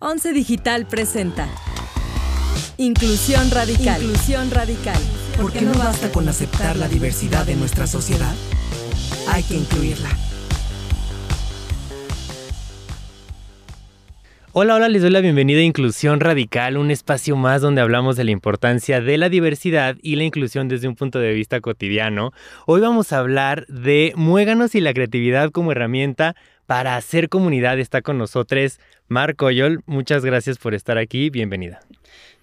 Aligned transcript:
Once 0.00 0.32
Digital 0.32 0.86
presenta 0.86 1.48
Inclusión 2.76 3.50
Radical. 3.50 4.00
Inclusión 4.00 4.48
Radical. 4.48 5.00
¿Por 5.36 5.52
qué 5.52 5.60
no 5.60 5.74
basta 5.74 6.12
con 6.12 6.28
aceptar 6.28 6.76
la 6.76 6.86
diversidad 6.86 7.44
de 7.44 7.56
nuestra 7.56 7.88
sociedad? 7.88 8.32
Hay 9.28 9.42
que 9.42 9.56
incluirla. 9.56 10.08
Hola, 14.52 14.76
hola, 14.76 14.88
les 14.88 15.02
doy 15.02 15.10
la 15.10 15.20
bienvenida 15.20 15.58
a 15.58 15.64
Inclusión 15.64 16.20
Radical, 16.20 16.78
un 16.78 16.92
espacio 16.92 17.34
más 17.34 17.60
donde 17.60 17.80
hablamos 17.80 18.16
de 18.16 18.22
la 18.22 18.30
importancia 18.30 19.00
de 19.00 19.18
la 19.18 19.28
diversidad 19.28 19.96
y 20.00 20.14
la 20.14 20.24
inclusión 20.24 20.68
desde 20.68 20.86
un 20.86 20.94
punto 20.94 21.18
de 21.18 21.32
vista 21.32 21.60
cotidiano. 21.60 22.32
Hoy 22.66 22.80
vamos 22.80 23.12
a 23.12 23.18
hablar 23.18 23.66
de 23.66 24.12
muéganos 24.14 24.76
y 24.76 24.80
la 24.80 24.94
creatividad 24.94 25.50
como 25.50 25.72
herramienta 25.72 26.36
para 26.68 26.96
hacer 26.96 27.30
comunidad. 27.30 27.78
Está 27.78 28.02
con 28.02 28.18
nosotros 28.18 28.78
Marco 29.08 29.46
Oyol. 29.46 29.80
Muchas 29.86 30.22
gracias 30.22 30.58
por 30.58 30.74
estar 30.74 30.98
aquí. 30.98 31.30
Bienvenida. 31.30 31.80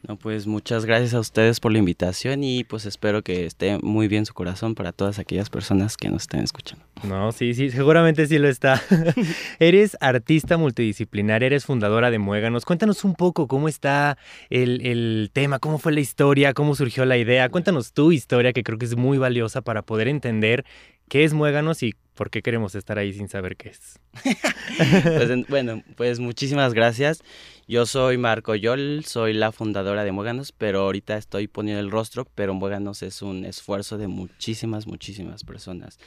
No, 0.07 0.17
pues 0.17 0.47
muchas 0.47 0.85
gracias 0.85 1.13
a 1.13 1.19
ustedes 1.19 1.59
por 1.59 1.71
la 1.71 1.77
invitación 1.77 2.43
y 2.43 2.63
pues 2.63 2.85
espero 2.85 3.21
que 3.23 3.45
esté 3.45 3.77
muy 3.79 4.07
bien 4.07 4.25
su 4.25 4.33
corazón 4.33 4.73
para 4.73 4.91
todas 4.91 5.19
aquellas 5.19 5.49
personas 5.49 5.95
que 5.95 6.09
nos 6.09 6.23
estén 6.23 6.41
escuchando. 6.41 6.85
No, 7.03 7.31
sí, 7.31 7.53
sí, 7.53 7.69
seguramente 7.69 8.25
sí 8.25 8.39
lo 8.39 8.47
está. 8.47 8.81
eres 9.59 9.95
artista 10.01 10.57
multidisciplinar, 10.57 11.43
eres 11.43 11.65
fundadora 11.65 12.09
de 12.09 12.19
Muéganos. 12.19 12.65
Cuéntanos 12.65 13.03
un 13.03 13.15
poco 13.15 13.47
cómo 13.47 13.67
está 13.67 14.17
el, 14.49 14.85
el 14.85 15.29
tema, 15.33 15.59
cómo 15.59 15.77
fue 15.77 15.91
la 15.91 15.99
historia, 16.01 16.53
cómo 16.53 16.75
surgió 16.75 17.05
la 17.05 17.17
idea. 17.17 17.49
Cuéntanos 17.49 17.93
tu 17.93 18.11
historia 18.11 18.53
que 18.53 18.63
creo 18.63 18.79
que 18.79 18.85
es 18.85 18.95
muy 18.95 19.19
valiosa 19.19 19.61
para 19.61 19.83
poder 19.83 20.07
entender 20.07 20.65
qué 21.09 21.23
es 21.23 21.33
Muéganos 21.33 21.83
y 21.83 21.95
por 22.15 22.29
qué 22.29 22.41
queremos 22.41 22.75
estar 22.75 22.97
ahí 22.97 23.13
sin 23.13 23.27
saber 23.27 23.57
qué 23.57 23.69
es. 23.69 23.99
pues, 25.03 25.47
bueno, 25.47 25.83
pues 25.95 26.19
muchísimas 26.19 26.73
gracias. 26.73 27.21
Yo 27.67 27.85
soy 27.85 28.17
Marco 28.17 28.55
Yol, 28.55 29.03
soy 29.05 29.33
la 29.33 29.51
fundadora 29.51 30.03
de 30.03 30.11
Muéganos, 30.11 30.51
pero 30.51 30.81
ahorita 30.81 31.17
estoy 31.17 31.47
poniendo 31.47 31.81
el 31.81 31.91
rostro, 31.91 32.27
pero 32.35 32.53
Muéganos 32.53 33.03
es 33.03 33.21
un 33.21 33.43
esfuerzo 33.43 33.97
de 33.97 34.07
muchísimas, 34.07 34.87
muchísimas 34.87 35.43
personas. 35.43 35.99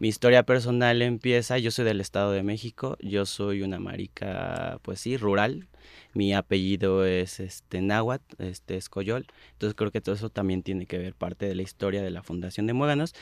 Mi 0.00 0.08
historia 0.08 0.42
personal 0.42 1.00
empieza, 1.02 1.58
yo 1.58 1.70
soy 1.70 1.84
del 1.84 2.00
Estado 2.00 2.32
de 2.32 2.42
México, 2.42 2.96
yo 3.00 3.26
soy 3.26 3.62
una 3.62 3.78
marica, 3.78 4.80
pues 4.82 5.00
sí, 5.00 5.16
rural, 5.16 5.68
mi 6.14 6.34
apellido 6.34 7.06
es 7.06 7.40
este 7.40 7.80
náhuatl, 7.80 8.42
este 8.42 8.76
es 8.76 8.88
Coyol, 8.88 9.26
entonces 9.52 9.74
creo 9.76 9.92
que 9.92 10.00
todo 10.00 10.14
eso 10.14 10.30
también 10.30 10.62
tiene 10.62 10.86
que 10.86 10.98
ver 10.98 11.14
parte 11.14 11.46
de 11.46 11.54
la 11.54 11.62
historia 11.62 12.02
de 12.02 12.10
la 12.10 12.22
fundación 12.22 12.66
de 12.66 12.72
Muéganos. 12.72 13.14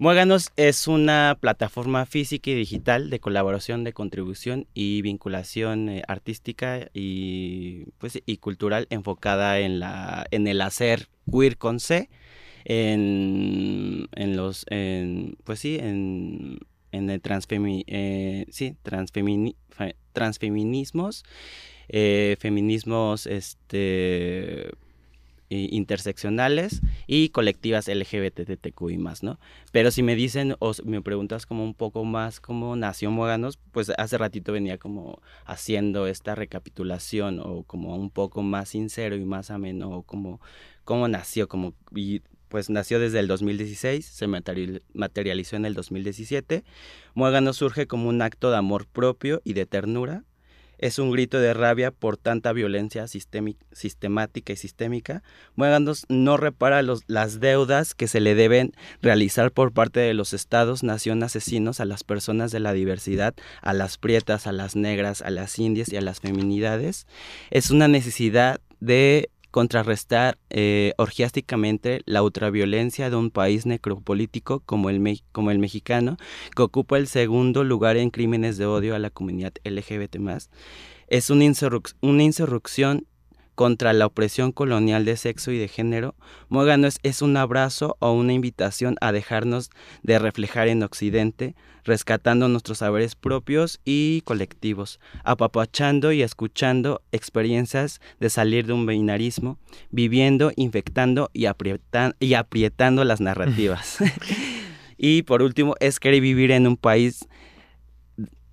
Muéganos 0.00 0.52
es 0.54 0.86
una 0.86 1.36
plataforma 1.40 2.06
física 2.06 2.52
y 2.52 2.54
digital 2.54 3.10
de 3.10 3.18
colaboración, 3.18 3.82
de 3.82 3.92
contribución 3.92 4.68
y 4.72 5.02
vinculación 5.02 5.88
eh, 5.88 6.02
artística 6.06 6.88
y, 6.94 7.86
pues, 7.98 8.22
y 8.24 8.36
cultural 8.36 8.86
enfocada 8.90 9.58
en, 9.58 9.80
la, 9.80 10.24
en 10.30 10.46
el 10.46 10.60
hacer 10.60 11.08
queer 11.28 11.58
con 11.58 11.80
C, 11.80 12.10
en, 12.64 14.08
en 14.14 14.36
los, 14.36 14.66
en, 14.70 15.36
pues 15.42 15.58
sí, 15.58 15.78
en, 15.80 16.60
en 16.92 17.10
el 17.10 17.20
transfemi, 17.20 17.82
eh, 17.88 18.46
sí, 18.50 18.76
transfemini, 18.84 19.56
transfeminismos, 20.12 21.24
eh, 21.88 22.36
feminismos, 22.38 23.26
este 23.26 24.70
interseccionales 25.50 26.82
y 27.06 27.30
colectivas 27.30 27.88
LGBTTQI 27.88 28.98
más, 28.98 29.22
¿no? 29.22 29.38
Pero 29.72 29.90
si 29.90 30.02
me 30.02 30.14
dicen 30.14 30.56
o 30.58 30.72
me 30.84 31.02
preguntas 31.02 31.46
como 31.46 31.64
un 31.64 31.74
poco 31.74 32.04
más 32.04 32.40
cómo 32.40 32.76
nació 32.76 33.10
Muéganos, 33.10 33.58
pues 33.72 33.90
hace 33.96 34.18
ratito 34.18 34.52
venía 34.52 34.78
como 34.78 35.20
haciendo 35.44 36.06
esta 36.06 36.34
recapitulación 36.34 37.40
o 37.40 37.62
como 37.62 37.96
un 37.96 38.10
poco 38.10 38.42
más 38.42 38.70
sincero 38.70 39.16
y 39.16 39.24
más 39.24 39.50
ameno 39.50 39.90
o 39.90 40.02
como 40.02 40.40
cómo 40.84 41.08
nació, 41.08 41.48
como 41.48 41.74
y 41.94 42.22
pues 42.48 42.70
nació 42.70 42.98
desde 42.98 43.20
el 43.20 43.28
2016, 43.28 44.04
se 44.04 44.26
materializó 44.26 45.56
en 45.56 45.66
el 45.66 45.74
2017. 45.74 46.64
Muéganos 47.14 47.56
surge 47.56 47.86
como 47.86 48.08
un 48.08 48.22
acto 48.22 48.50
de 48.50 48.56
amor 48.56 48.86
propio 48.86 49.40
y 49.44 49.52
de 49.52 49.66
ternura 49.66 50.24
es 50.78 50.98
un 50.98 51.10
grito 51.10 51.38
de 51.38 51.54
rabia 51.54 51.90
por 51.90 52.16
tanta 52.16 52.52
violencia 52.52 53.06
sistemática 53.08 54.52
y 54.52 54.56
sistémica. 54.56 55.22
Muéganos 55.56 56.06
no 56.08 56.36
repara 56.36 56.82
las 56.82 57.40
deudas 57.40 57.94
que 57.94 58.08
se 58.08 58.20
le 58.20 58.34
deben 58.34 58.72
realizar 59.02 59.52
por 59.52 59.72
parte 59.72 60.00
de 60.00 60.14
los 60.14 60.32
estados, 60.32 60.82
nación 60.82 61.22
asesinos 61.22 61.80
a 61.80 61.84
las 61.84 62.04
personas 62.04 62.52
de 62.52 62.60
la 62.60 62.72
diversidad, 62.72 63.34
a 63.60 63.72
las 63.72 63.98
prietas, 63.98 64.46
a 64.46 64.52
las 64.52 64.76
negras, 64.76 65.22
a 65.22 65.30
las 65.30 65.58
indias 65.58 65.92
y 65.92 65.96
a 65.96 66.00
las 66.00 66.20
feminidades. 66.20 67.06
Es 67.50 67.70
una 67.70 67.88
necesidad 67.88 68.60
de 68.80 69.30
contrarrestar 69.50 70.38
eh, 70.50 70.92
orgiásticamente 70.98 72.02
la 72.04 72.22
ultraviolencia 72.22 73.10
de 73.10 73.16
un 73.16 73.30
país 73.30 73.66
necropolítico 73.66 74.60
como 74.60 74.90
el, 74.90 75.22
como 75.32 75.50
el 75.50 75.58
mexicano, 75.58 76.16
que 76.54 76.62
ocupa 76.62 76.98
el 76.98 77.06
segundo 77.06 77.64
lugar 77.64 77.96
en 77.96 78.10
crímenes 78.10 78.58
de 78.58 78.66
odio 78.66 78.94
a 78.94 78.98
la 78.98 79.10
comunidad 79.10 79.52
LGBT. 79.64 80.16
Es 81.08 81.30
una, 81.30 81.44
una 82.00 82.22
insurrección 82.22 83.06
contra 83.58 83.92
la 83.92 84.06
opresión 84.06 84.52
colonial 84.52 85.04
de 85.04 85.16
sexo 85.16 85.50
y 85.50 85.58
de 85.58 85.66
género, 85.66 86.14
Muégano 86.48 86.86
es, 87.02 87.22
un 87.22 87.36
abrazo 87.36 87.96
o 87.98 88.12
una 88.12 88.32
invitación 88.32 88.94
a 89.00 89.10
dejarnos 89.10 89.70
de 90.04 90.20
reflejar 90.20 90.68
en 90.68 90.84
Occidente, 90.84 91.56
rescatando 91.82 92.46
nuestros 92.46 92.78
saberes 92.78 93.16
propios 93.16 93.80
y 93.84 94.20
colectivos, 94.20 95.00
apapachando 95.24 96.12
y 96.12 96.22
escuchando 96.22 97.02
experiencias 97.10 98.00
de 98.20 98.30
salir 98.30 98.64
de 98.64 98.74
un 98.74 98.86
binarismo, 98.86 99.58
viviendo, 99.90 100.52
infectando 100.54 101.28
y, 101.32 101.46
y 102.20 102.34
aprietando 102.34 103.02
las 103.02 103.20
narrativas. 103.20 103.98
y 104.96 105.22
por 105.22 105.42
último, 105.42 105.74
es 105.80 105.98
querer 105.98 106.20
vivir 106.20 106.52
en 106.52 106.68
un 106.68 106.76
país 106.76 107.26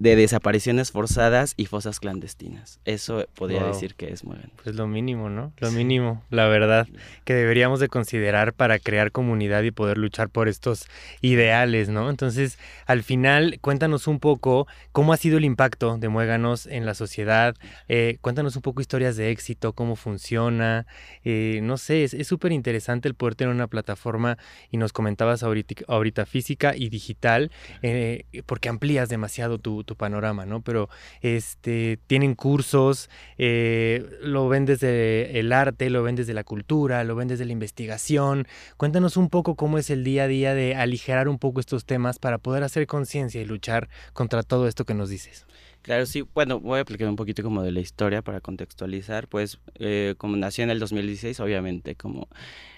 de 0.05 0.15
desapariciones 0.15 0.91
forzadas 0.91 1.55
y 1.57 1.65
fosas 1.65 1.99
clandestinas. 1.99 2.79
Eso 2.85 3.25
podría 3.33 3.63
decir 3.63 3.95
que 3.95 4.13
es 4.13 4.23
muy 4.23 4.37
bien. 4.37 4.51
Pues 4.63 4.75
lo 4.75 4.85
mínimo, 4.85 5.31
¿no? 5.31 5.51
Lo 5.57 5.71
mínimo, 5.71 6.23
la 6.29 6.45
verdad, 6.45 6.87
que 7.23 7.33
deberíamos 7.33 7.79
de 7.79 7.87
considerar 7.87 8.53
para 8.53 8.77
crear 8.77 9.11
comunidad 9.11 9.63
y 9.63 9.71
poder 9.71 9.97
luchar 9.97 10.29
por 10.29 10.47
estos 10.47 10.85
ideales, 11.21 11.89
¿no? 11.89 12.11
Entonces, 12.11 12.59
al 12.85 13.01
final, 13.01 13.57
cuéntanos 13.61 14.05
un 14.05 14.19
poco 14.19 14.67
cómo 14.91 15.11
ha 15.11 15.17
sido 15.17 15.39
el 15.39 15.43
impacto 15.43 15.97
de 15.97 16.07
Muéganos 16.07 16.67
en 16.67 16.85
la 16.85 16.93
sociedad, 16.93 17.55
eh, 17.87 18.19
cuéntanos 18.21 18.55
un 18.55 18.61
poco 18.61 18.81
historias 18.81 19.17
de 19.17 19.31
éxito, 19.31 19.73
cómo 19.73 19.95
funciona, 19.95 20.85
eh, 21.23 21.61
no 21.63 21.77
sé, 21.77 22.03
es 22.03 22.27
súper 22.27 22.51
interesante 22.51 23.07
el 23.07 23.15
poder 23.15 23.33
tener 23.33 23.51
una 23.51 23.65
plataforma 23.65 24.37
y 24.69 24.77
nos 24.77 24.93
comentabas 24.93 25.41
ahorita, 25.41 25.83
ahorita 25.87 26.27
física 26.27 26.75
y 26.75 26.89
digital, 26.89 27.49
eh, 27.81 28.25
porque 28.45 28.69
amplías 28.69 29.09
demasiado 29.09 29.57
tu 29.57 29.83
tu 29.83 29.94
panorama, 29.95 30.45
¿no? 30.45 30.61
Pero 30.61 30.89
este, 31.21 31.99
tienen 32.07 32.35
cursos, 32.35 33.09
eh, 33.37 34.05
lo 34.21 34.47
ven 34.47 34.65
desde 34.65 35.39
el 35.39 35.51
arte, 35.51 35.89
lo 35.89 36.03
ven 36.03 36.15
desde 36.15 36.33
la 36.33 36.43
cultura, 36.43 37.03
lo 37.03 37.15
ven 37.15 37.27
desde 37.27 37.45
la 37.45 37.51
investigación. 37.51 38.47
Cuéntanos 38.77 39.17
un 39.17 39.29
poco 39.29 39.55
cómo 39.55 39.77
es 39.77 39.89
el 39.89 40.03
día 40.03 40.23
a 40.23 40.27
día 40.27 40.53
de 40.53 40.75
aligerar 40.75 41.27
un 41.27 41.39
poco 41.39 41.59
estos 41.59 41.85
temas 41.85 42.19
para 42.19 42.37
poder 42.37 42.63
hacer 42.63 42.87
conciencia 42.87 43.41
y 43.41 43.45
luchar 43.45 43.89
contra 44.13 44.43
todo 44.43 44.67
esto 44.67 44.85
que 44.85 44.93
nos 44.93 45.09
dices. 45.09 45.45
Claro, 45.85 46.07
sí. 46.07 46.23
Bueno, 46.33 46.59
voy 46.59 46.79
a 46.79 46.81
explicar 46.81 47.07
un 47.07 47.15
poquito 47.15 47.43
como 47.43 47.61
de 47.61 47.71
la 47.71 47.79
historia 47.79 48.23
para 48.23 48.41
contextualizar. 48.41 49.27
Pues 49.27 49.59
eh, 49.75 50.15
como 50.17 50.35
nació 50.35 50.63
en 50.63 50.71
el 50.71 50.79
2016, 50.79 51.39
obviamente 51.39 51.93
como 51.95 52.27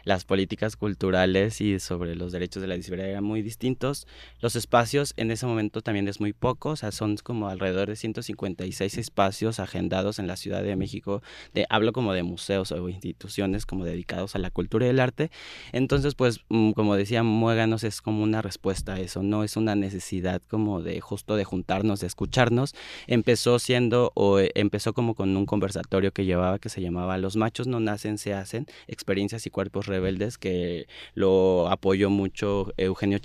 las 0.03 0.25
políticas 0.25 0.75
culturales 0.77 1.59
y 1.61 1.79
sobre 1.79 2.15
los 2.15 2.31
derechos 2.31 2.61
de 2.61 2.67
la 2.67 2.75
discapacidad 2.75 3.09
eran 3.09 3.23
muy 3.23 3.41
distintos. 3.41 4.07
Los 4.41 4.55
espacios 4.57 5.13
en 5.17 5.31
ese 5.31 5.45
momento 5.45 5.81
también 5.81 6.07
es 6.09 6.19
muy 6.19 6.33
poco, 6.33 6.69
o 6.71 6.75
sea, 6.75 6.91
son 6.91 7.17
como 7.17 7.47
alrededor 7.49 7.89
de 7.89 7.95
156 7.95 8.97
espacios 8.97 9.59
agendados 9.59 10.19
en 10.19 10.27
la 10.27 10.35
Ciudad 10.37 10.63
de 10.63 10.75
México. 10.75 11.21
Hablo 11.69 11.93
como 11.93 12.13
de 12.13 12.23
museos 12.23 12.71
o 12.73 12.89
instituciones 12.89 13.65
como 13.65 13.85
dedicados 13.85 14.35
a 14.35 14.39
la 14.39 14.49
cultura 14.51 14.85
y 14.85 14.89
el 14.89 14.99
arte. 14.99 15.29
Entonces, 15.73 16.15
pues, 16.15 16.41
mm, 16.49 16.71
como 16.71 16.95
decía 16.95 17.23
Muéganos, 17.23 17.83
es 17.83 18.01
como 18.01 18.23
una 18.23 18.41
respuesta 18.41 18.95
a 18.95 18.99
eso, 18.99 19.23
no 19.23 19.43
es 19.43 19.57
una 19.57 19.75
necesidad 19.75 20.41
como 20.49 20.81
de 20.81 20.99
justo 21.01 21.35
de 21.35 21.43
juntarnos, 21.45 21.99
de 21.99 22.07
escucharnos. 22.07 22.73
Empezó 23.05 23.59
siendo, 23.59 24.11
o 24.15 24.39
eh, 24.39 24.51
empezó 24.55 24.93
como 24.93 25.15
con 25.15 25.35
un 25.35 25.45
conversatorio 25.45 26.11
que 26.11 26.25
llevaba 26.25 26.59
que 26.59 26.69
se 26.69 26.81
llamaba 26.81 27.17
Los 27.17 27.35
machos 27.35 27.67
no 27.67 27.79
nacen, 27.79 28.17
se 28.17 28.33
hacen, 28.33 28.65
experiencias 28.87 29.45
y 29.45 29.49
cuerpos 29.49 29.87
Rebeldes, 29.87 30.37
que 30.37 30.87
lo 31.13 31.69
apoyó 31.69 32.09
mucho 32.09 32.73
Eugenio 32.77 33.19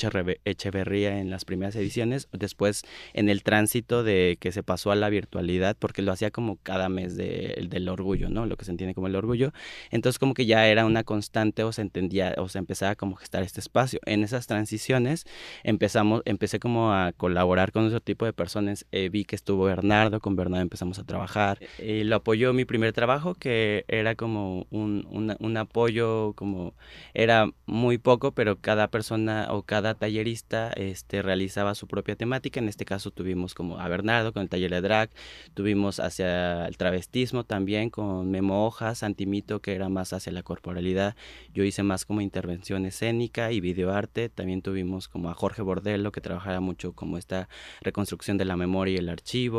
Echeverría 0.45 1.19
en 1.19 1.31
las 1.31 1.45
primeras 1.45 1.77
ediciones, 1.77 2.29
después 2.33 2.83
en 3.15 3.29
el 3.29 3.43
tránsito 3.43 4.03
de 4.03 4.37
que 4.41 4.53
se 4.53 4.63
pasó 4.63 4.91
a 4.91 4.97
la 4.97 5.09
virtualidad, 5.09 5.77
porque 5.79 6.03
lo 6.03 6.13
hacía 6.13 6.31
como 6.31 6.57
cada 6.63 6.89
mes 6.89 7.17
del 7.17 7.89
orgullo, 7.89 8.29
¿no? 8.29 8.47
Lo 8.47 8.57
que 8.57 8.65
se 8.65 8.71
entiende 8.71 8.95
como 8.95 9.07
el 9.07 9.17
orgullo. 9.17 9.53
Entonces 9.91 10.19
como 10.19 10.35
que 10.35 10.47
ya 10.47 10.67
era 10.67 10.85
una 10.85 11.05
constante 11.05 11.65
o 11.65 11.73
se 11.73 11.83
entendía 11.83 12.35
o 12.39 12.49
se 12.49 12.59
empezaba 12.59 12.95
como 12.95 13.17
a 13.17 13.21
gestar 13.21 13.43
este 13.43 13.61
espacio. 13.61 14.01
En 14.07 14.25
esas 14.25 14.47
transiciones 14.47 15.25
empezamos, 15.65 16.23
empecé 16.25 16.59
como 16.59 16.93
a 16.93 17.13
colaborar 17.13 17.73
con 17.73 17.87
otro 17.87 18.01
tipo 18.01 18.25
de 18.25 18.33
personas. 18.33 18.87
Eh, 18.93 19.09
vi 19.11 19.25
que 19.25 19.37
estuvo 19.37 19.62
Bernardo, 19.65 20.21
con 20.21 20.37
Bernardo 20.37 20.63
empezamos 20.63 20.99
a 20.99 21.05
trabajar. 21.05 21.59
Y 21.79 22.05
lo 22.05 22.17
apoyó 22.17 22.53
mi 22.53 22.65
primer 22.65 22.93
trabajo, 22.93 23.35
que 23.35 23.85
era 23.89 24.15
como 24.15 24.67
un, 24.71 25.07
un, 25.39 25.57
apoyo, 25.57 26.33
como 26.35 26.75
era 27.15 27.51
muy 27.67 27.99
poco, 27.99 28.33
pero 28.33 28.59
cada 28.59 28.89
persona 28.89 29.49
o 29.51 29.63
cada 29.63 29.95
tallerista 29.95 30.71
este, 30.71 31.23
realizaba 31.23 31.75
su 31.75 31.87
propia 31.87 32.17
temática. 32.17 32.61
En 32.61 32.69
este 32.69 32.85
caso 32.85 33.11
tuvimos 33.11 33.55
como 33.55 33.79
a 33.79 33.89
Bernardo 33.89 34.33
con 34.33 34.43
el 34.43 34.49
taller 34.49 34.71
de 34.71 34.81
drag, 34.81 35.11
tuvimos 35.55 36.01
hacia 36.01 36.67
el 36.67 36.77
travestismo 36.77 37.45
también 37.45 37.91
con 37.91 38.31
Memo 38.31 38.67
Hojas, 38.67 39.03
Antimito, 39.03 39.61
que 39.61 39.75
era 39.75 39.89
más 39.89 40.13
hacia 40.13 40.33
la 40.33 40.43
corporalidad. 40.43 41.17
Yo 41.55 41.65
hice 41.65 41.83
más 41.83 42.05
como 42.05 42.21
intervención 42.21 42.87
escénica 42.87 43.53
y 43.53 43.61
videoarte. 43.61 44.29
También 44.29 44.63
tuvimos 44.63 45.09
como 45.09 45.31
a 45.31 45.35
Jorge 45.35 45.63
Bordello, 45.63 46.13
que 46.13 46.21
trabajaba 46.21 46.61
mucho 46.61 46.93
como 46.93 47.19
esta 47.19 47.49
reconstrucción 47.81 48.39
de 48.39 48.45
la 48.45 48.57
memoria 48.57 48.95
y 48.95 48.99
el 48.99 49.09
archivo. 49.09 49.52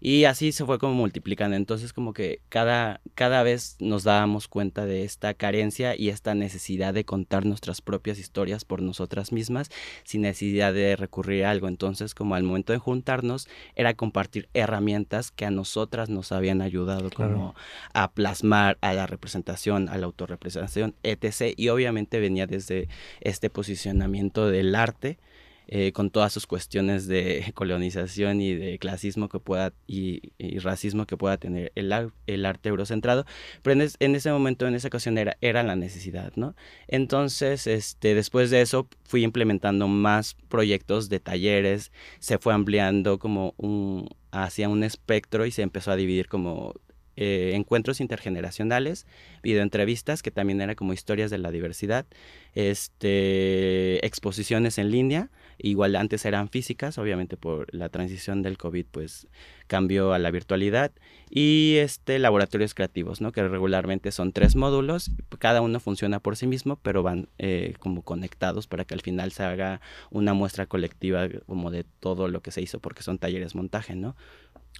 Y 0.00 0.26
así 0.26 0.52
se 0.52 0.66
fue 0.66 0.78
como 0.78 0.92
multiplicando. 0.92 1.56
Entonces 1.56 1.94
como 1.94 2.12
que 2.12 2.42
cada, 2.50 3.00
cada 3.14 3.42
vez 3.42 3.76
nos 3.80 4.04
dábamos 4.04 4.48
cuenta 4.48 4.84
de 4.84 5.02
esta 5.02 5.32
carencia 5.32 5.96
y 5.96 6.10
esta 6.10 6.34
necesidad 6.34 6.92
de 6.92 7.06
contar 7.06 7.46
nuestras 7.46 7.80
propias 7.80 8.18
historias 8.18 8.66
por 8.66 8.82
nosotras 8.82 9.32
mismas 9.32 9.70
sin 10.02 10.20
necesidad 10.20 10.74
de 10.74 10.96
recurrir 10.96 11.46
a 11.46 11.50
algo. 11.50 11.68
Entonces 11.68 12.14
como 12.14 12.34
al 12.34 12.42
momento 12.42 12.74
de 12.74 12.78
juntarnos 12.78 13.48
era 13.76 13.94
compartir 13.94 14.50
herramientas 14.52 15.30
que 15.30 15.46
a 15.46 15.50
nosotras 15.50 16.10
nos 16.10 16.32
habían 16.32 16.60
ayudado 16.60 17.08
como 17.08 17.54
a 17.94 18.12
plasmar 18.12 18.76
a 18.82 18.92
la 18.92 19.06
representación, 19.06 19.88
a 19.88 19.96
la 19.96 20.04
autorrepresentación, 20.04 20.94
etc. 21.02 21.54
Y 21.56 21.70
obviamente 21.70 22.20
venía 22.20 22.46
desde 22.46 22.88
este 23.22 23.48
posicionamiento 23.48 24.48
del 24.48 24.74
arte 24.74 25.18
eh, 25.66 25.92
con 25.92 26.10
todas 26.10 26.32
sus 26.32 26.46
cuestiones 26.46 27.06
de 27.06 27.50
colonización 27.54 28.40
y 28.40 28.54
de 28.54 28.78
clasismo 28.78 29.28
que 29.28 29.40
pueda 29.40 29.72
y, 29.86 30.20
racismo 30.60 31.06
que 31.06 31.16
pueda 31.16 31.36
tener 31.36 31.72
el, 31.74 31.92
arte 31.92 32.68
eurocentrado, 32.68 33.26
pero 33.62 33.80
en, 33.98 34.14
ese 34.14 34.30
momento, 34.30 34.66
en 34.66 34.74
esa 34.74 34.88
ocasión 34.88 35.18
era, 35.18 35.36
era 35.40 35.62
la 35.62 35.76
necesidad, 35.76 36.32
¿no? 36.36 36.54
Entonces, 36.88 37.66
este, 37.66 38.14
después 38.14 38.50
de 38.50 38.60
eso 38.60 38.88
fui 39.04 39.24
implementando 39.24 39.88
más 39.88 40.36
proyectos 40.48 41.08
de 41.08 41.20
talleres, 41.20 41.92
se 42.18 42.38
fue 42.38 42.54
ampliando 42.54 43.18
como 43.18 43.54
un, 43.56 44.08
hacia 44.30 44.68
un 44.68 44.84
espectro 44.84 45.46
y 45.46 45.50
se 45.50 45.62
empezó 45.62 45.92
a 45.92 45.96
dividir 45.96 46.28
como 46.28 46.74
eh, 47.16 47.52
encuentros 47.54 48.00
intergeneracionales, 48.00 49.06
videoentrevistas, 49.42 50.22
que 50.22 50.30
también 50.30 50.60
era 50.60 50.74
como 50.74 50.92
historias 50.92 51.30
de 51.30 51.38
la 51.38 51.50
diversidad, 51.50 52.06
este, 52.54 54.04
exposiciones 54.04 54.78
en 54.78 54.90
línea, 54.90 55.30
igual 55.58 55.96
antes 55.96 56.24
eran 56.24 56.48
físicas, 56.48 56.98
obviamente 56.98 57.36
por 57.36 57.72
la 57.74 57.88
transición 57.88 58.42
del 58.42 58.58
COVID 58.58 58.86
pues 58.90 59.26
cambió 59.66 60.12
a 60.12 60.18
la 60.18 60.30
virtualidad, 60.30 60.92
y 61.30 61.76
este, 61.78 62.18
laboratorios 62.18 62.74
creativos, 62.74 63.20
¿no? 63.20 63.32
que 63.32 63.46
regularmente 63.46 64.12
son 64.12 64.32
tres 64.32 64.56
módulos, 64.56 65.10
cada 65.38 65.62
uno 65.62 65.80
funciona 65.80 66.20
por 66.20 66.36
sí 66.36 66.46
mismo, 66.46 66.78
pero 66.82 67.02
van 67.02 67.28
eh, 67.38 67.74
como 67.78 68.02
conectados 68.02 68.66
para 68.66 68.84
que 68.84 68.94
al 68.94 69.00
final 69.00 69.32
se 69.32 69.42
haga 69.42 69.80
una 70.10 70.34
muestra 70.34 70.66
colectiva 70.66 71.28
como 71.46 71.70
de 71.70 71.84
todo 72.00 72.28
lo 72.28 72.40
que 72.40 72.50
se 72.50 72.62
hizo, 72.62 72.80
porque 72.80 73.02
son 73.02 73.18
talleres 73.18 73.54
montaje, 73.54 73.94
¿no? 73.94 74.16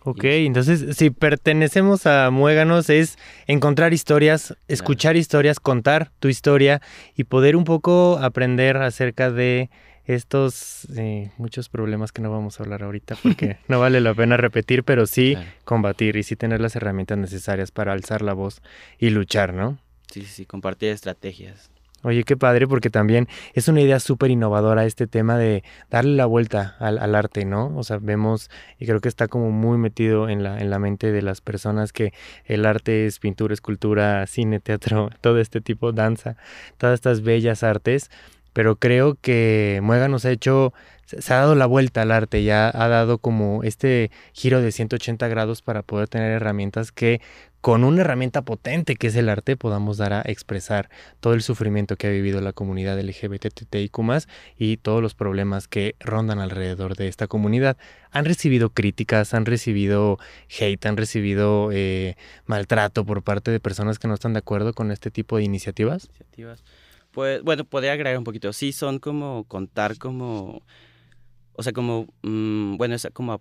Ok, 0.02 0.24
entonces 0.24 0.96
si 0.96 1.08
pertenecemos 1.10 2.06
a 2.06 2.30
Muéganos 2.30 2.90
es 2.90 3.16
encontrar 3.46 3.94
historias, 3.94 4.54
escuchar 4.68 5.16
historias, 5.16 5.60
contar 5.60 6.10
tu 6.18 6.28
historia 6.28 6.82
y 7.16 7.24
poder 7.24 7.56
un 7.56 7.64
poco 7.64 8.18
aprender 8.20 8.76
acerca 8.76 9.30
de 9.30 9.70
estos 10.04 10.86
eh, 10.96 11.30
muchos 11.38 11.70
problemas 11.70 12.12
que 12.12 12.20
no 12.20 12.30
vamos 12.30 12.60
a 12.60 12.62
hablar 12.62 12.82
ahorita 12.82 13.16
porque 13.22 13.56
no 13.68 13.80
vale 13.80 14.00
la 14.00 14.14
pena 14.14 14.36
repetir, 14.36 14.84
pero 14.84 15.06
sí 15.06 15.36
combatir 15.64 16.16
y 16.16 16.22
sí 16.22 16.36
tener 16.36 16.60
las 16.60 16.76
herramientas 16.76 17.16
necesarias 17.16 17.70
para 17.70 17.92
alzar 17.92 18.20
la 18.20 18.34
voz 18.34 18.60
y 18.98 19.10
luchar, 19.10 19.54
¿no? 19.54 19.78
Sí, 20.10 20.22
sí, 20.26 20.44
compartir 20.44 20.90
estrategias. 20.90 21.70
Oye, 22.04 22.22
qué 22.24 22.36
padre, 22.36 22.68
porque 22.68 22.90
también 22.90 23.28
es 23.54 23.66
una 23.68 23.80
idea 23.80 23.98
súper 23.98 24.30
innovadora 24.30 24.84
este 24.84 25.06
tema 25.06 25.38
de 25.38 25.64
darle 25.88 26.16
la 26.16 26.26
vuelta 26.26 26.76
al, 26.78 27.14
arte, 27.14 27.46
¿no? 27.46 27.74
O 27.76 27.82
sea, 27.82 27.96
vemos, 27.96 28.50
y 28.78 28.84
creo 28.84 29.00
que 29.00 29.08
está 29.08 29.26
como 29.26 29.50
muy 29.50 29.78
metido 29.78 30.28
en 30.28 30.42
la, 30.42 30.60
en 30.60 30.68
la 30.68 30.78
mente 30.78 31.12
de 31.12 31.22
las 31.22 31.40
personas 31.40 31.94
que 31.94 32.12
el 32.44 32.66
arte 32.66 33.06
es 33.06 33.20
pintura, 33.20 33.54
escultura, 33.54 34.26
cine, 34.26 34.60
teatro, 34.60 35.08
todo 35.22 35.40
este 35.40 35.62
tipo, 35.62 35.92
danza, 35.92 36.36
todas 36.76 36.92
estas 36.92 37.22
bellas 37.22 37.62
artes, 37.62 38.10
pero 38.52 38.76
creo 38.76 39.16
que 39.20 39.80
Muega 39.82 40.08
nos 40.08 40.26
ha 40.26 40.30
hecho, 40.30 40.74
se 41.06 41.32
ha 41.32 41.38
dado 41.38 41.54
la 41.54 41.64
vuelta 41.64 42.02
al 42.02 42.12
arte, 42.12 42.44
ya 42.44 42.70
ha 42.72 42.88
dado 42.88 43.16
como 43.16 43.62
este 43.62 44.10
giro 44.34 44.60
de 44.60 44.72
180 44.72 45.26
grados 45.28 45.62
para 45.62 45.82
poder 45.82 46.08
tener 46.08 46.32
herramientas 46.32 46.92
que 46.92 47.22
con 47.64 47.82
una 47.82 48.02
herramienta 48.02 48.42
potente 48.42 48.94
que 48.94 49.06
es 49.06 49.16
el 49.16 49.30
arte 49.30 49.56
podamos 49.56 49.96
dar 49.96 50.12
a 50.12 50.20
expresar 50.20 50.90
todo 51.20 51.32
el 51.32 51.40
sufrimiento 51.40 51.96
que 51.96 52.06
ha 52.06 52.10
vivido 52.10 52.42
la 52.42 52.52
comunidad 52.52 53.00
LGBTTIQ 53.00 53.98
y 54.58 54.76
todos 54.76 55.00
los 55.00 55.14
problemas 55.14 55.66
que 55.66 55.96
rondan 55.98 56.40
alrededor 56.40 56.94
de 56.94 57.08
esta 57.08 57.26
comunidad. 57.26 57.78
Han 58.10 58.26
recibido 58.26 58.68
críticas, 58.68 59.32
han 59.32 59.46
recibido 59.46 60.18
hate, 60.60 60.84
han 60.84 60.98
recibido 60.98 61.70
eh, 61.72 62.16
maltrato 62.44 63.06
por 63.06 63.22
parte 63.22 63.50
de 63.50 63.60
personas 63.60 63.98
que 63.98 64.08
no 64.08 64.12
están 64.12 64.34
de 64.34 64.40
acuerdo 64.40 64.74
con 64.74 64.90
este 64.90 65.10
tipo 65.10 65.38
de 65.38 65.44
iniciativas. 65.44 66.04
iniciativas. 66.04 66.62
Pues 67.12 67.42
bueno, 67.42 67.64
podría 67.64 67.94
agregar 67.94 68.18
un 68.18 68.24
poquito. 68.24 68.52
Sí, 68.52 68.72
son 68.72 68.98
como 68.98 69.44
contar 69.44 69.96
como 69.96 70.60
o 71.56 71.62
sea, 71.62 71.72
como, 71.72 72.08
mm, 72.22 72.76
bueno, 72.76 72.96
es 72.96 73.06
como 73.12 73.32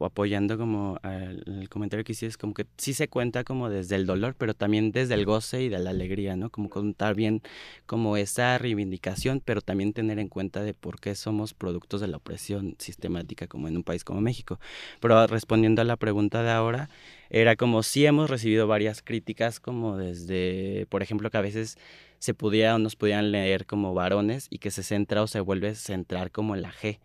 apoyando 0.00 0.56
como 0.56 0.98
el 1.02 1.68
comentario 1.68 2.04
que 2.04 2.12
hiciste, 2.12 2.26
es 2.26 2.38
como 2.38 2.54
que 2.54 2.66
sí 2.76 2.94
se 2.94 3.08
cuenta 3.08 3.42
como 3.42 3.68
desde 3.68 3.96
el 3.96 4.06
dolor, 4.06 4.36
pero 4.38 4.54
también 4.54 4.92
desde 4.92 5.14
el 5.14 5.24
goce 5.24 5.62
y 5.62 5.68
de 5.68 5.80
la 5.80 5.90
alegría, 5.90 6.36
¿no? 6.36 6.50
Como 6.50 6.70
contar 6.70 7.16
bien 7.16 7.42
como 7.86 8.16
esa 8.16 8.58
reivindicación, 8.58 9.42
pero 9.44 9.60
también 9.60 9.92
tener 9.92 10.20
en 10.20 10.28
cuenta 10.28 10.62
de 10.62 10.72
por 10.72 11.00
qué 11.00 11.16
somos 11.16 11.52
productos 11.52 12.00
de 12.00 12.06
la 12.06 12.18
opresión 12.18 12.76
sistemática 12.78 13.48
como 13.48 13.66
en 13.66 13.76
un 13.76 13.82
país 13.82 14.04
como 14.04 14.20
México. 14.20 14.60
Pero 15.00 15.26
respondiendo 15.26 15.82
a 15.82 15.84
la 15.84 15.96
pregunta 15.96 16.44
de 16.44 16.50
ahora, 16.50 16.88
era 17.28 17.56
como 17.56 17.82
si 17.82 18.06
hemos 18.06 18.30
recibido 18.30 18.68
varias 18.68 19.02
críticas 19.02 19.58
como 19.58 19.96
desde, 19.96 20.86
por 20.90 21.02
ejemplo, 21.02 21.30
que 21.30 21.38
a 21.38 21.42
veces 21.42 21.76
se 22.20 22.34
pudiera 22.34 22.76
o 22.76 22.78
nos 22.78 22.94
pudieran 22.94 23.32
leer 23.32 23.66
como 23.66 23.94
varones 23.94 24.46
y 24.48 24.58
que 24.58 24.70
se 24.70 24.84
centra 24.84 25.22
o 25.22 25.26
se 25.26 25.40
vuelve 25.40 25.70
a 25.70 25.74
centrar 25.74 26.30
como 26.30 26.54
en 26.54 26.62
la 26.62 26.72
G 26.72 27.00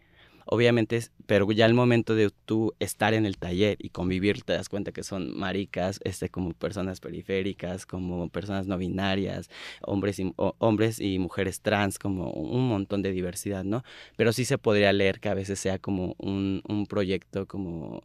obviamente, 0.46 1.00
pero 1.26 1.52
ya 1.52 1.66
al 1.66 1.74
momento 1.74 2.16
de 2.16 2.32
tú 2.46 2.74
estar 2.80 3.14
en 3.14 3.26
el 3.26 3.38
taller 3.38 3.78
y 3.80 3.90
convivir, 3.90 4.44
te 4.44 4.54
das 4.54 4.70
cuenta 4.70 4.92
que 4.92 5.04
son 5.04 5.38
maricas, 5.38 6.00
este, 6.04 6.30
como 6.30 6.52
personas 6.54 7.00
periféricas, 7.00 7.86
como 7.86 8.30
personas 8.30 8.68
no 8.68 8.78
binarias, 8.78 9.50
hombres 9.82 10.20
y, 10.20 10.34
hombres 10.36 11.00
y 11.00 11.20
mujeres 11.20 11.62
trans, 11.62 12.00
como 12.00 12.32
un 12.32 12.68
montón 12.68 13.02
de 13.02 13.12
diversidad, 13.12 13.64
¿no? 13.64 13.84
Pero 14.18 14.34
sí 14.34 14.46
se 14.46 14.58
podría 14.58 14.94
leer 14.94 15.20
que 15.20 15.30
a 15.30 15.34
veces 15.34 15.60
sea 15.60 15.80
como 15.80 16.16
un, 16.18 16.62
un 16.68 16.86
proyecto 16.86 17.48
como 17.48 18.04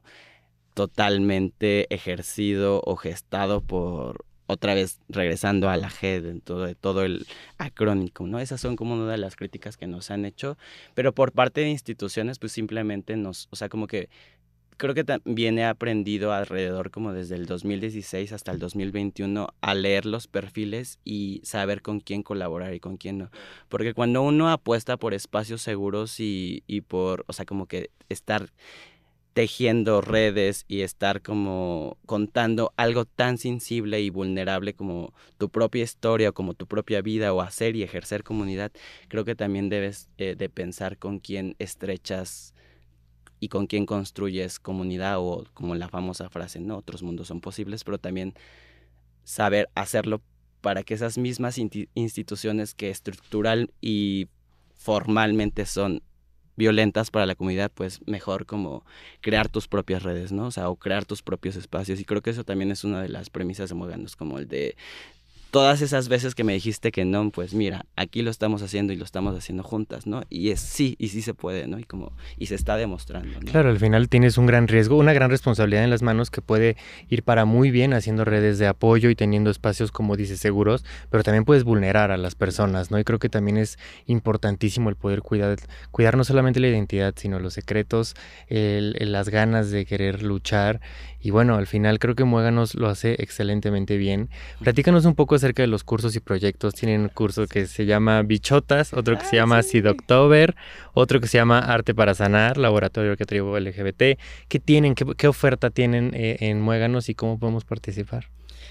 totalmente 0.75 1.93
ejercido 1.95 2.83
o 2.85 2.97
gestado 2.97 3.63
por 3.63 4.27
otra 4.47 4.75
vez 4.75 5.01
regresando 5.09 5.69
a 5.69 5.77
la 5.77 5.91
G 5.91 6.21
dentro 6.21 6.61
de 6.61 6.75
todo 6.75 7.03
el 7.03 7.27
acrónico, 7.59 8.27
¿no? 8.27 8.39
Esas 8.39 8.61
son 8.61 8.77
como 8.77 8.95
una 8.95 9.11
de 9.11 9.19
las 9.19 9.37
críticas 9.37 9.77
que 9.77 9.87
nos 9.87 10.11
han 10.11 10.25
hecho, 10.25 10.57
pero 10.95 11.15
por 11.15 11.33
parte 11.33 11.61
de 11.63 11.71
instituciones, 11.71 12.39
pues 12.39 12.53
simplemente 12.53 13.17
nos, 13.17 13.49
o 13.51 13.57
sea, 13.57 13.69
como 13.69 13.87
que 13.87 14.09
creo 14.77 14.95
que 14.95 15.05
también 15.05 15.59
he 15.59 15.65
aprendido 15.65 16.33
alrededor 16.33 16.91
como 16.91 17.13
desde 17.13 17.35
el 17.37 17.47
2016 17.47 18.33
hasta 18.33 18.53
el 18.53 18.59
2021 18.59 19.49
a 19.61 19.75
leer 19.75 20.07
los 20.07 20.27
perfiles 20.29 20.99
y 21.05 21.41
saber 21.45 21.83
con 21.83 22.01
quién 22.01 22.23
colaborar 22.23 22.75
y 22.75 22.81
con 22.81 22.97
quién 22.97 23.19
no. 23.19 23.31
Porque 23.69 23.95
cuando 23.95 24.23
uno 24.23 24.51
apuesta 24.51 24.97
por 24.97 25.15
espacios 25.15 25.63
seguros 25.63 26.21
y, 26.21 26.63
y 26.67 26.83
por, 26.83 27.25
o 27.27 27.33
sea, 27.33 27.47
como 27.47 27.67
que 27.67 27.91
estar 28.09 28.51
tejiendo 29.37 30.01
redes 30.01 30.65
y 30.67 30.81
estar 30.81 31.21
como 31.21 31.99
contando 32.07 32.73
algo 32.79 33.05
tan 33.05 33.37
sensible 33.37 34.01
y 34.01 34.09
vulnerable 34.09 34.73
como 34.73 35.13
tu 35.37 35.51
propia 35.51 35.83
historia 35.85 36.31
o 36.31 36.33
como 36.33 36.55
tu 36.55 36.67
propia 36.67 37.03
vida 37.03 37.35
o 37.35 37.43
hacer 37.43 37.77
y 37.77 37.83
ejercer 37.83 38.25
comunidad, 38.25 38.73
creo 39.09 39.27
que 39.27 39.35
también 39.35 39.69
debes 39.69 40.09
eh, 40.17 40.37
de 40.39 40.49
pensar 40.49 40.97
con 40.97 41.19
quién 41.19 41.55
estrechas 41.59 42.55
y 43.39 43.49
con 43.49 43.67
quién 43.67 43.85
construyes 43.85 44.59
comunidad 44.59 45.19
o 45.19 45.45
como 45.53 45.75
la 45.75 45.91
famosa 45.91 46.31
frase, 46.31 46.59
no, 46.59 46.79
otros 46.79 47.03
mundos 47.03 47.29
son 47.29 47.43
posibles, 47.43 47.85
pero 47.85 47.99
también 47.99 48.33
saber 49.23 49.69
hacerlo 49.75 50.23
para 50.63 50.83
que 50.83 50.95
esas 50.95 51.19
mismas 51.19 51.59
instituciones 51.59 52.73
que 52.73 52.89
estructural 52.89 53.71
y 53.83 54.29
formalmente 54.77 55.67
son 55.67 56.01
violentas 56.57 57.11
para 57.11 57.27
la 57.27 57.35
comunidad, 57.35 57.71
pues 57.73 58.01
mejor 58.07 58.47
como 58.47 58.85
crear 59.21 59.49
tus 59.49 59.69
propias 59.69 60.03
redes, 60.03 60.33
¿no? 60.33 60.47
O 60.47 60.51
sea, 60.51 60.69
o 60.69 60.77
crear 60.77 61.05
tus 61.05 61.23
propios 61.23 61.57
espacios. 61.57 62.01
Y 62.01 62.05
creo 62.05 62.23
que 62.23 62.31
eso 62.31 62.45
también 62.45 62.71
es 62.71 62.85
una 62.85 63.03
de 63.03 63.09
las 63.09 63.31
premisas 63.31 63.69
de 63.69 63.75
Moganos, 63.75 64.17
como 64.17 64.39
el 64.39 64.49
de 64.49 64.77
todas 65.51 65.81
esas 65.81 66.09
veces 66.09 66.35
que 66.35 66.45
me 66.45 66.53
dijiste 66.53 66.93
que 66.93 67.05
no, 67.05 67.31
pues 67.31 67.55
mira, 67.55 67.87
aquí 67.97 68.23
lo 68.23 68.31
estamos 68.31 68.63
haciendo 68.63 68.93
y 68.93 68.97
lo 68.97 69.05
estamos 69.05 69.37
haciendo 69.37 69.63
juntas, 69.63 70.07
¿no? 70.07 70.23
Y 70.29 70.51
es 70.51 70.61
sí, 70.61 70.97
y 70.99 71.09
sí 71.09 71.23
se 71.23 71.35
puede, 71.35 71.67
¿no? 71.67 71.79
Y 71.79 71.85
como, 71.85 72.13
y 72.37 72.47
se 72.47 72.55
está 72.55 72.77
demostrando. 72.77 73.41
¿no? 73.41 73.51
Claro, 73.51 73.71
al 73.71 73.79
final 73.79 74.09
tienes 74.09 74.39
un 74.39 74.47
gran 74.47 74.69
riesgo, 74.69 74.97
una 74.97 75.13
gran 75.13 75.31
responsabilidad 75.31 75.85
en 75.85 75.91
las 75.91 76.03
manos 76.03 76.31
que 76.31 76.43
puede 76.43 76.77
ir 77.09 77.23
para 77.23 77.45
muy 77.45 77.71
bien 77.71 77.95
haciendo 77.95 78.25
redes 78.25 78.59
de 78.59 78.67
apoyo 78.67 79.11
y 79.11 79.15
teniendo 79.15 79.51
espacios, 79.51 79.93
como 79.93 80.17
dices, 80.17 80.41
seguros, 80.41 80.85
pero 81.11 81.23
también 81.23 81.45
puedes 81.45 81.65
vulnerar 81.65 82.11
a 82.11 82.17
las 82.17 82.35
personas, 82.35 82.91
¿no? 82.91 82.99
Y 82.99 83.05
creo 83.05 83.19
que 83.19 83.29
también 83.29 83.57
es 83.57 83.79
importantísimo 84.07 84.91
el 84.91 84.97
poder 84.97 85.23
cuidar, 85.23 85.57
cuidar 85.91 86.17
no 86.17 86.25
solamente 86.25 86.61
la 86.61 86.69
identidad, 86.69 87.15
sino 87.17 87.39
los 87.39 87.55
secretos, 87.55 88.15
el, 88.49 88.97
el, 88.99 89.13
las 89.13 89.29
ganas 89.29 89.71
de 89.71 89.87
querer 89.87 90.23
luchar. 90.23 90.81
Y 91.21 91.31
bueno, 91.31 91.57
al 91.57 91.67
final 91.67 91.99
creo 91.99 92.15
que 92.15 92.25
Muéganos 92.25 92.75
lo 92.75 92.89
hace 92.89 93.17
excelentemente 93.19 93.97
bien. 93.97 94.29
Platícanos 94.61 95.07
un 95.07 95.15
poco 95.15 95.35
acerca 95.47 95.63
de 95.63 95.69
los 95.69 95.85
cursos 95.85 96.17
y 96.17 96.21
proyectos. 96.21 96.75
Tienen 96.75 97.03
un 97.03 97.09
curso 97.09 97.47
que 97.47 97.67
se 97.67 97.87
llama 97.87 98.21
Bichotas, 98.23 98.93
otro 98.93 99.17
que 99.17 99.25
se 99.25 99.37
llama 99.37 99.63
sí. 99.63 99.79
October, 99.87 100.57
otro 100.93 101.21
que 101.21 101.29
se 101.29 101.39
llama 101.39 101.61
Arte 101.61 101.95
para 101.95 102.15
Sanar, 102.15 102.57
Laboratorio 102.57 103.17
que 103.17 103.25
traigo 103.25 103.57
LGBT. 103.57 104.19
¿Qué 104.49 104.59
tienen? 104.59 104.97
¿Qué, 104.97 105.05
qué 105.17 105.29
oferta 105.29 105.71
tienen 105.71 106.11
eh, 106.15 106.39
en 106.41 106.61
Muéganos 106.61 107.09
y 107.09 107.15
cómo 107.15 107.39
podemos 107.39 107.65
participar? 107.65 108.27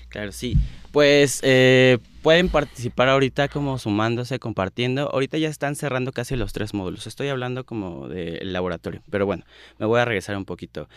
Claro, 0.09 0.33
sí. 0.33 0.57
Pues 0.91 1.39
eh, 1.43 1.99
pueden 2.21 2.49
participar 2.49 3.07
ahorita 3.07 3.47
como 3.47 3.77
sumándose, 3.77 4.39
compartiendo. 4.39 5.09
Ahorita 5.13 5.37
ya 5.37 5.47
están 5.47 5.75
cerrando 5.75 6.11
casi 6.11 6.35
los 6.35 6.51
tres 6.51 6.73
módulos. 6.73 7.07
Estoy 7.07 7.29
hablando 7.29 7.65
como 7.65 8.09
del 8.09 8.51
laboratorio, 8.51 9.01
pero 9.09 9.25
bueno, 9.25 9.45
me 9.79 9.85
voy 9.85 10.01
a 10.01 10.05
regresar 10.05 10.35
un 10.35 10.45
poquito. 10.45 10.89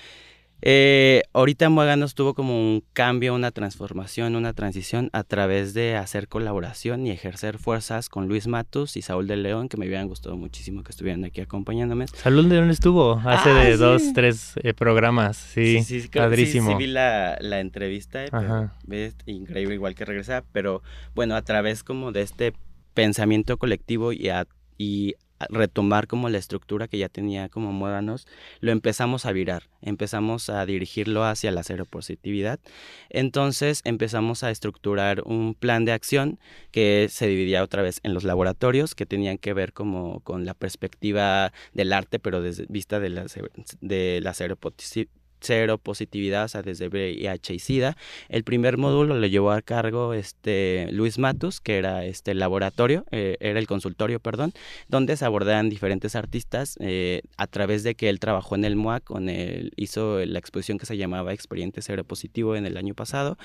Eh, 0.60 1.22
ahorita 1.32 1.68
Muéganos 1.68 2.14
tuvo 2.14 2.34
como 2.34 2.58
un 2.58 2.82
cambio, 2.92 3.34
una 3.34 3.50
transformación, 3.52 4.34
una 4.34 4.52
transición 4.52 5.08
a 5.12 5.22
través 5.22 5.72
de 5.72 5.96
hacer 5.96 6.28
colaboración 6.28 7.06
y 7.06 7.10
ejercer 7.10 7.58
fuerzas 7.58 8.08
con 8.08 8.26
Luis 8.26 8.48
Matus 8.48 8.96
y 8.96 9.02
Saúl 9.02 9.28
de 9.28 9.36
León, 9.36 9.68
que 9.68 9.76
me 9.76 9.86
hubieran 9.86 10.08
gustado 10.08 10.36
muchísimo 10.36 10.82
que 10.82 10.90
estuvieran 10.90 11.24
aquí 11.24 11.40
acompañándome. 11.40 12.08
Saúl 12.08 12.48
de 12.48 12.56
León 12.56 12.70
estuvo 12.70 13.20
hace 13.24 13.50
ah, 13.50 13.64
de 13.64 13.72
sí. 13.72 13.78
dos, 13.78 14.12
tres 14.14 14.54
eh, 14.62 14.74
programas, 14.74 15.36
sí, 15.36 15.82
sí, 15.84 16.00
sí 16.00 16.08
padrísimo. 16.08 16.70
Sí, 16.70 16.76
sí, 16.76 16.78
vi 16.78 16.86
la, 16.88 17.38
la 17.40 17.60
entrevista, 17.60 18.24
eh, 18.24 18.30
pero, 18.30 18.70
es 18.90 19.16
increíble 19.26 19.74
igual 19.74 19.94
que 19.94 20.04
regresa, 20.04 20.44
pero 20.52 20.82
bueno, 21.14 21.36
a 21.36 21.42
través 21.42 21.84
como 21.84 22.10
de 22.10 22.22
este 22.22 22.52
pensamiento 22.94 23.58
colectivo 23.58 24.12
y 24.12 24.28
a 24.28 24.46
y 24.76 25.14
retomar 25.48 26.06
como 26.06 26.28
la 26.28 26.38
estructura 26.38 26.88
que 26.88 26.98
ya 26.98 27.08
tenía 27.08 27.48
como 27.48 27.72
Muéganos, 27.72 28.26
lo 28.60 28.72
empezamos 28.72 29.26
a 29.26 29.32
virar, 29.32 29.64
empezamos 29.82 30.50
a 30.50 30.64
dirigirlo 30.66 31.24
hacia 31.24 31.50
la 31.50 31.62
cero 31.62 31.84
positividad. 31.88 32.58
Entonces 33.10 33.82
empezamos 33.84 34.42
a 34.42 34.50
estructurar 34.50 35.22
un 35.24 35.54
plan 35.54 35.84
de 35.84 35.92
acción 35.92 36.38
que 36.70 37.08
se 37.10 37.26
dividía 37.26 37.62
otra 37.62 37.82
vez 37.82 38.00
en 38.02 38.14
los 38.14 38.24
laboratorios 38.24 38.94
que 38.94 39.06
tenían 39.06 39.38
que 39.38 39.52
ver 39.52 39.72
como 39.72 40.20
con 40.20 40.44
la 40.44 40.54
perspectiva 40.54 41.52
del 41.72 41.92
arte, 41.92 42.18
pero 42.18 42.42
desde 42.42 42.66
vista 42.68 43.00
de 43.00 43.10
la, 43.10 43.26
de 43.80 44.20
la 44.22 44.34
cero 44.34 44.56
cero 45.40 45.78
positividad, 45.78 46.44
o 46.44 46.48
sea, 46.48 46.62
desde 46.62 46.88
VIH 46.88 47.54
y 47.54 47.58
SIDA. 47.58 47.96
El 48.28 48.44
primer 48.44 48.76
módulo 48.76 49.14
lo 49.16 49.26
llevó 49.26 49.52
a 49.52 49.62
cargo 49.62 50.14
este 50.14 50.88
Luis 50.92 51.18
Matus, 51.18 51.60
que 51.60 51.78
era 51.78 52.04
este 52.04 52.34
laboratorio, 52.34 53.04
eh, 53.10 53.36
era 53.40 53.58
el 53.58 53.66
consultorio, 53.66 54.20
perdón, 54.20 54.52
donde 54.88 55.16
se 55.16 55.24
abordaban 55.24 55.68
diferentes 55.68 56.16
artistas 56.16 56.76
eh, 56.80 57.22
a 57.36 57.46
través 57.46 57.82
de 57.82 57.94
que 57.94 58.08
él 58.08 58.20
trabajó 58.20 58.54
en 58.54 58.64
el 58.64 58.76
MOAC, 58.76 59.04
con 59.04 59.28
el, 59.28 59.72
hizo 59.76 60.24
la 60.24 60.38
exposición 60.38 60.78
que 60.78 60.86
se 60.86 60.96
llamaba 60.96 61.32
Experiente 61.32 61.82
Cero 61.82 62.04
Positivo 62.04 62.56
en 62.56 62.66
el 62.66 62.76
año 62.76 62.94
pasado. 62.94 63.38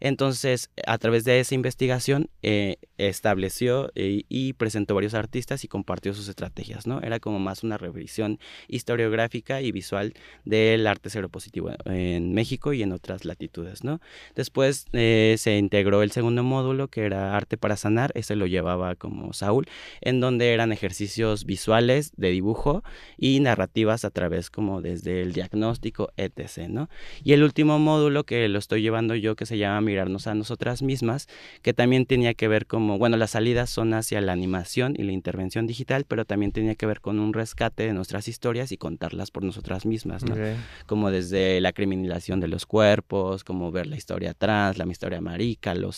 Entonces, 0.00 0.70
a 0.86 0.98
través 0.98 1.24
de 1.24 1.40
esa 1.40 1.54
investigación, 1.54 2.30
eh, 2.42 2.76
estableció 2.98 3.90
y 3.94 4.52
presentó 4.54 4.94
varios 4.94 5.14
artistas 5.14 5.64
y 5.64 5.68
compartió 5.68 6.14
sus 6.14 6.28
estrategias, 6.28 6.86
¿no? 6.86 7.00
Era 7.00 7.18
como 7.18 7.38
más 7.38 7.62
una 7.62 7.78
revisión 7.78 8.38
historiográfica 8.68 9.62
y 9.62 9.72
visual 9.72 10.14
del 10.44 10.86
arte 10.86 11.10
cero 11.10 11.28
positivo 11.40 11.70
en 11.86 12.34
México 12.34 12.74
y 12.74 12.82
en 12.82 12.92
otras 12.92 13.24
latitudes, 13.24 13.82
¿no? 13.82 13.98
Después 14.34 14.84
eh, 14.92 15.36
se 15.38 15.56
integró 15.56 16.02
el 16.02 16.10
segundo 16.10 16.42
módulo 16.42 16.88
que 16.88 17.06
era 17.06 17.34
arte 17.34 17.56
para 17.56 17.78
sanar, 17.78 18.12
ese 18.14 18.36
lo 18.36 18.46
llevaba 18.46 18.94
como 18.94 19.32
Saúl, 19.32 19.66
en 20.02 20.20
donde 20.20 20.52
eran 20.52 20.70
ejercicios 20.70 21.46
visuales 21.46 22.12
de 22.18 22.28
dibujo 22.28 22.84
y 23.16 23.40
narrativas 23.40 24.04
a 24.04 24.10
través 24.10 24.50
como 24.50 24.82
desde 24.82 25.22
el 25.22 25.32
diagnóstico, 25.32 26.12
etc., 26.18 26.68
¿no? 26.68 26.90
Y 27.24 27.32
el 27.32 27.42
último 27.42 27.78
módulo 27.78 28.24
que 28.24 28.46
lo 28.48 28.58
estoy 28.58 28.82
llevando 28.82 29.14
yo 29.14 29.34
que 29.34 29.46
se 29.46 29.56
llama 29.56 29.80
mirarnos 29.80 30.26
a 30.26 30.34
nosotras 30.34 30.82
mismas, 30.82 31.26
que 31.62 31.72
también 31.72 32.04
tenía 32.04 32.34
que 32.34 32.48
ver 32.48 32.66
como, 32.66 32.98
bueno, 32.98 33.16
las 33.16 33.30
salidas 33.30 33.70
son 33.70 33.94
hacia 33.94 34.20
la 34.20 34.32
animación 34.32 34.94
y 34.98 35.04
la 35.04 35.12
intervención 35.12 35.66
digital, 35.66 36.04
pero 36.06 36.26
también 36.26 36.52
tenía 36.52 36.74
que 36.74 36.84
ver 36.84 37.00
con 37.00 37.18
un 37.18 37.32
rescate 37.32 37.84
de 37.84 37.94
nuestras 37.94 38.28
historias 38.28 38.72
y 38.72 38.76
contarlas 38.76 39.30
por 39.30 39.42
nosotras 39.42 39.86
mismas, 39.86 40.22
¿no? 40.22 40.34
Okay. 40.34 40.56
Como 40.86 41.10
desde 41.10 41.29
desde 41.30 41.60
la 41.60 41.72
criminalización 41.72 42.40
de 42.40 42.48
los 42.48 42.66
cuerpos, 42.66 43.44
como 43.44 43.70
ver 43.70 43.86
la 43.86 43.96
historia 43.96 44.34
trans, 44.34 44.78
la 44.78 44.86
historia 44.86 45.20
marica, 45.20 45.74
lo, 45.74 45.90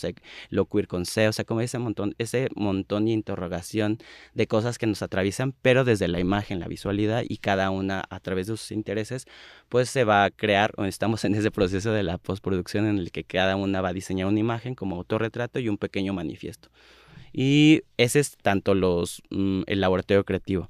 lo 0.49 0.65
queer 0.65 0.87
con 0.87 1.05
C, 1.05 1.27
o 1.27 1.33
sea, 1.33 1.45
como 1.45 1.61
ese 1.61 1.79
montón, 1.79 2.15
ese 2.17 2.49
montón 2.55 3.05
de 3.05 3.11
interrogación 3.11 3.97
de 4.33 4.47
cosas 4.47 4.77
que 4.77 4.87
nos 4.87 5.01
atraviesan, 5.01 5.53
pero 5.61 5.83
desde 5.83 6.07
la 6.07 6.19
imagen, 6.19 6.59
la 6.59 6.67
visualidad 6.67 7.23
y 7.27 7.37
cada 7.37 7.69
una 7.71 8.03
a 8.09 8.19
través 8.19 8.47
de 8.47 8.57
sus 8.57 8.71
intereses, 8.71 9.25
pues 9.69 9.89
se 9.89 10.03
va 10.03 10.23
a 10.23 10.31
crear, 10.31 10.71
o 10.77 10.85
estamos 10.85 11.25
en 11.25 11.35
ese 11.35 11.51
proceso 11.51 11.91
de 11.91 12.03
la 12.03 12.17
postproducción 12.17 12.85
en 12.85 12.97
el 12.97 13.11
que 13.11 13.23
cada 13.23 13.55
una 13.55 13.81
va 13.81 13.89
a 13.89 13.93
diseñar 13.93 14.27
una 14.27 14.39
imagen 14.39 14.75
como 14.75 14.95
autorretrato 14.95 15.59
y 15.59 15.69
un 15.69 15.77
pequeño 15.77 16.13
manifiesto. 16.13 16.69
Y 17.35 17.81
ese 17.97 18.19
es 18.19 18.37
tanto 18.37 18.75
los, 18.75 19.23
mm, 19.31 19.63
el 19.65 19.81
laboratorio 19.81 20.23
creativo 20.23 20.69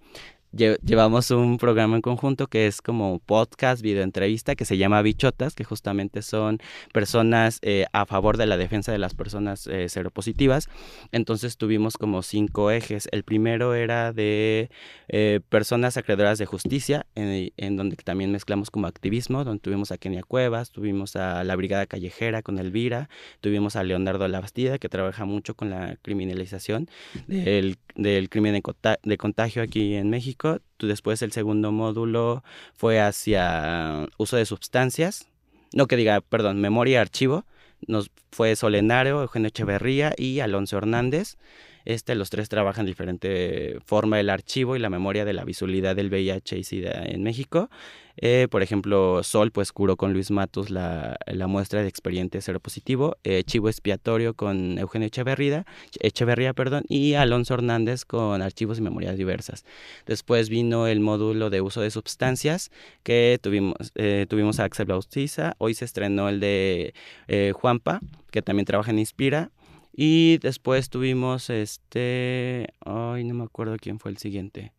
llevamos 0.54 1.32
un 1.32 1.58
programa 1.58 1.96
en 1.96 2.02
conjunto 2.02 2.48
que 2.48 2.68
es 2.68 2.82
como 2.82 3.20
podcast, 3.20 3.82
video 3.82 4.04
entrevista, 4.04 4.56
que 4.56 4.66
se 4.66 4.78
llama 4.78 5.02
Bichotas, 5.02 5.56
que 5.56 5.64
justamente 5.64 6.22
son 6.22 6.60
personas 6.94 7.58
eh, 7.64 7.86
a 7.92 8.06
favor 8.06 8.38
de 8.38 8.46
la 8.46 8.58
defensa 8.58 8.92
de 8.92 9.00
las 9.00 9.16
personas 9.16 9.66
eh, 9.68 9.90
seropositivas. 9.90 10.70
Entonces 11.12 11.58
tuvimos 11.58 11.98
como 11.98 12.22
cinco 12.22 12.70
ejes. 12.70 13.10
El 13.12 13.24
primero 13.24 13.74
era 13.74 14.14
de 14.14 14.70
eh, 15.08 15.40
personas 15.50 15.98
acreedoras 15.98 16.38
de 16.38 16.46
justicia, 16.46 17.08
en, 17.16 17.52
en, 17.58 17.76
donde 17.76 17.96
también 17.96 18.32
mezclamos 18.32 18.70
como 18.70 18.86
activismo, 18.86 19.44
donde 19.44 19.62
tuvimos 19.62 19.92
a 19.92 19.98
Kenia 19.98 20.22
Cuevas, 20.22 20.70
tuvimos 20.70 21.16
a 21.16 21.44
la 21.44 21.56
Brigada 21.56 21.88
Callejera 21.88 22.44
con 22.44 22.60
Elvira, 22.60 23.10
tuvimos 23.42 23.76
a 23.76 23.84
Leonardo 23.84 24.28
Labastida, 24.28 24.78
que 24.78 24.90
trabaja 24.90 25.26
mucho 25.26 25.56
con 25.56 25.72
la 25.72 25.98
criminalización 26.02 26.90
del, 27.28 27.78
del 27.96 28.30
crimen 28.30 28.62
de 29.04 29.18
contagio 29.18 29.64
aquí 29.64 29.96
en 29.96 30.10
México 30.12 30.43
Después 30.80 31.22
el 31.22 31.32
segundo 31.32 31.72
módulo 31.72 32.44
fue 32.76 33.00
hacia 33.00 34.08
uso 34.18 34.38
de 34.38 34.46
sustancias. 34.46 35.28
No 35.74 35.88
que 35.88 35.96
diga, 35.96 36.22
perdón, 36.22 36.60
memoria 36.60 36.94
y 36.94 36.98
archivo. 36.98 37.46
Nos 37.88 38.12
fue 38.32 38.56
Solenario, 38.56 39.22
Eugenio 39.22 39.50
Echeverría 39.50 40.14
y 40.18 40.40
Alonso 40.40 40.78
Hernández. 40.78 41.38
Este, 41.86 42.16
los 42.16 42.30
tres 42.30 42.50
trabajan 42.50 42.86
diferente 42.86 43.78
forma 43.86 44.20
el 44.20 44.30
archivo 44.30 44.76
y 44.76 44.80
la 44.80 44.90
memoria 44.90 45.26
de 45.26 45.34
la 45.34 45.44
visualidad 45.44 45.96
del 45.96 46.10
VIH 46.10 46.58
y 46.58 46.64
SIDA 46.64 47.04
en 47.06 47.24
México. 47.24 47.70
Eh, 48.18 48.48
por 48.50 48.62
ejemplo, 48.62 49.24
Sol, 49.24 49.52
pues 49.52 49.72
curó 49.72 49.98
con 49.98 50.14
Luis 50.14 50.30
Matos 50.30 50.70
la, 50.70 51.18
la 51.26 51.48
muestra 51.48 51.82
de 51.82 51.88
expediente 51.88 52.42
seropositivo. 52.42 53.18
Eh, 53.24 53.44
Chivo 53.44 53.70
expiatorio 53.70 54.36
con 54.36 54.78
Eugenio 54.78 55.08
Echeverría, 55.08 55.66
Echeverría 56.00 56.54
perdón, 56.54 56.84
y 56.88 57.16
Alonso 57.16 57.56
Hernández 57.56 58.06
con 58.06 58.42
archivos 58.42 58.78
y 58.78 58.82
memorias 58.82 59.18
diversas. 59.18 59.66
Después 60.06 60.50
vino 60.50 60.88
el 60.88 61.00
módulo 61.00 61.50
de 61.50 61.62
uso 61.62 61.82
de 61.82 61.90
sustancias 61.90 62.72
que 63.02 63.40
tuvimos, 63.42 63.92
eh, 63.96 64.28
tuvimos 64.30 64.60
a 64.60 64.66
Axel 64.66 64.86
Bautiza. 64.86 65.56
Hoy 65.58 65.74
se 65.74 65.86
estrenó 65.86 66.30
el 66.30 66.40
de 66.40 66.94
eh, 67.28 67.52
Juanpa, 67.56 68.00
que 68.32 68.42
también 68.42 68.66
trabaja 68.66 68.92
en 68.92 69.00
Inspira. 69.00 69.50
Y 69.96 70.40
después 70.40 70.90
tuvimos 70.90 71.50
este. 71.50 72.74
Ay, 72.84 73.24
no 73.24 73.36
me 73.36 73.44
acuerdo 73.44 73.78
quién 73.80 74.00
fue 74.00 74.12
el 74.12 74.18
siguiente. 74.18 74.74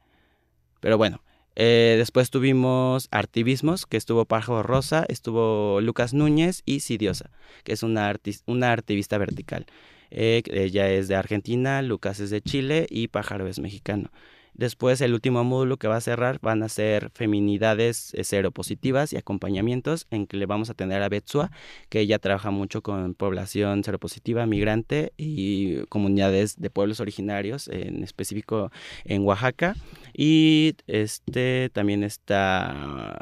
Pero 0.81 0.99
bueno. 0.99 1.23
Eh, 1.57 1.95
después 1.99 2.31
tuvimos 2.31 3.07
Artivismos, 3.13 3.87
que 3.87 3.97
estuvo 3.97 4.25
Pájaro 4.25 4.65
Rosa, 4.65 5.05
estuvo 5.09 5.81
Lucas 5.81 6.13
Núñez 6.13 6.63
y 6.67 6.81
Sidiosa, 6.81 7.31
que 7.63 7.73
es 7.73 7.85
una, 7.85 8.13
una 8.47 8.73
artivista 8.73 9.19
vertical. 9.19 9.67
Eh, 10.11 10.43
ella 10.47 10.91
es 10.91 11.07
de 11.09 11.15
Argentina, 11.15 11.81
Lucas 11.83 12.21
es 12.21 12.31
de 12.31 12.41
Chile 12.43 12.87
y 12.91 13.09
Pájaro 13.09 13.47
es 13.47 13.61
mexicano. 13.61 14.11
Después 14.55 15.01
el 15.01 15.15
último 15.15 15.45
módulo 15.45 15.77
que 15.77 15.89
va 15.89 15.97
a 15.97 16.01
cerrar 16.01 16.39
van 16.41 16.63
a 16.63 16.69
ser 16.69 17.11
feminidades 17.15 18.15
seropositivas 18.23 19.13
y 19.13 19.17
acompañamientos 19.17 20.07
en 20.11 20.27
que 20.27 20.37
le 20.37 20.47
vamos 20.47 20.71
a 20.71 20.75
tener 20.75 21.03
a 21.03 21.09
Betsua, 21.09 21.51
que 21.89 22.01
ella 22.01 22.19
trabaja 22.19 22.51
mucho 22.51 22.83
con 22.83 23.15
población 23.15 23.85
seropositiva, 23.85 24.47
migrante 24.47 25.13
y 25.17 25.85
comunidades 25.87 26.61
de 26.61 26.71
pueblos 26.71 27.01
originarios, 27.01 27.69
en 27.69 28.03
específico 28.03 28.71
en 29.05 29.23
Oaxaca. 29.25 29.75
Y 30.13 30.77
este 30.87 31.71
también 31.73 32.05
está 32.05 33.19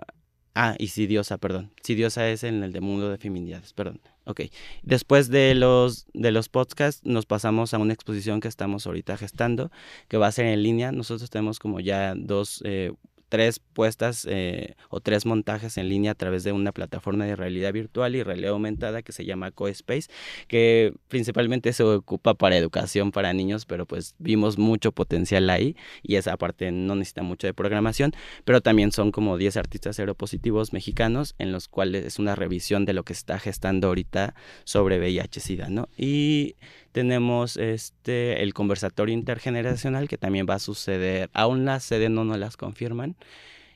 Ah, 0.54 0.76
y 0.78 0.88
Sidiosa, 0.88 1.38
perdón. 1.38 1.72
Sidiosa 1.82 2.28
es 2.28 2.44
en 2.44 2.62
el 2.62 2.72
de 2.72 2.80
mundo 2.80 3.08
de 3.10 3.16
feminidades, 3.16 3.72
perdón. 3.72 4.00
Ok. 4.24 4.42
Después 4.82 5.28
de 5.28 5.54
los, 5.54 6.06
de 6.14 6.30
los 6.30 6.48
podcasts, 6.48 7.04
nos 7.04 7.26
pasamos 7.26 7.74
a 7.74 7.78
una 7.78 7.92
exposición 7.92 8.40
que 8.40 8.48
estamos 8.48 8.86
ahorita 8.86 9.16
gestando, 9.16 9.70
que 10.08 10.16
va 10.16 10.28
a 10.28 10.32
ser 10.32 10.46
en 10.46 10.62
línea. 10.62 10.92
Nosotros 10.92 11.28
tenemos 11.30 11.58
como 11.58 11.80
ya 11.80 12.14
dos 12.16 12.62
eh, 12.64 12.92
tres 13.32 13.60
puestas 13.60 14.26
eh, 14.28 14.74
o 14.90 15.00
tres 15.00 15.24
montajes 15.24 15.78
en 15.78 15.88
línea 15.88 16.10
a 16.10 16.14
través 16.14 16.44
de 16.44 16.52
una 16.52 16.70
plataforma 16.70 17.24
de 17.24 17.34
realidad 17.34 17.72
virtual 17.72 18.14
y 18.14 18.22
realidad 18.22 18.50
aumentada 18.50 19.00
que 19.00 19.12
se 19.12 19.24
llama 19.24 19.50
CoSpace, 19.52 20.10
que 20.48 20.92
principalmente 21.08 21.72
se 21.72 21.82
ocupa 21.82 22.34
para 22.34 22.58
educación 22.58 23.10
para 23.10 23.32
niños, 23.32 23.64
pero 23.64 23.86
pues 23.86 24.14
vimos 24.18 24.58
mucho 24.58 24.92
potencial 24.92 25.48
ahí 25.48 25.76
y 26.02 26.16
esa 26.16 26.36
parte 26.36 26.72
no 26.72 26.94
necesita 26.94 27.22
mucho 27.22 27.46
de 27.46 27.54
programación, 27.54 28.12
pero 28.44 28.60
también 28.60 28.92
son 28.92 29.12
como 29.12 29.38
10 29.38 29.56
artistas 29.56 29.96
seropositivos 29.96 30.74
mexicanos 30.74 31.34
en 31.38 31.52
los 31.52 31.68
cuales 31.68 32.04
es 32.04 32.18
una 32.18 32.34
revisión 32.34 32.84
de 32.84 32.92
lo 32.92 33.02
que 33.02 33.14
está 33.14 33.38
gestando 33.38 33.88
ahorita 33.88 34.34
sobre 34.64 34.98
VIH-Sida, 34.98 35.70
¿no? 35.70 35.88
Y 35.96 36.56
tenemos 36.92 37.56
este 37.56 38.42
el 38.42 38.54
conversatorio 38.54 39.14
intergeneracional 39.14 40.08
que 40.08 40.18
también 40.18 40.46
va 40.48 40.54
a 40.54 40.58
suceder. 40.58 41.30
Aún 41.32 41.64
las 41.64 41.84
sede 41.84 42.08
no 42.08 42.24
nos 42.24 42.38
las 42.38 42.56
confirman. 42.56 43.16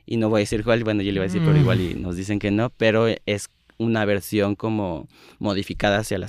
Y 0.04 0.18
no 0.18 0.28
voy 0.28 0.38
a 0.38 0.42
decir 0.42 0.62
cuál, 0.62 0.84
bueno, 0.84 1.02
yo 1.02 1.10
le 1.10 1.18
voy 1.18 1.24
a 1.24 1.32
decir, 1.32 1.42
pero 1.44 1.56
igual 1.56 1.80
y 1.80 1.96
mm. 1.96 2.02
nos 2.02 2.16
dicen 2.16 2.38
que 2.38 2.52
no, 2.52 2.70
pero 2.70 3.08
es 3.26 3.50
una 3.78 4.04
versión 4.04 4.54
como 4.54 5.08
modificada 5.38 5.98
hacia 5.98 6.18
la 6.18 6.28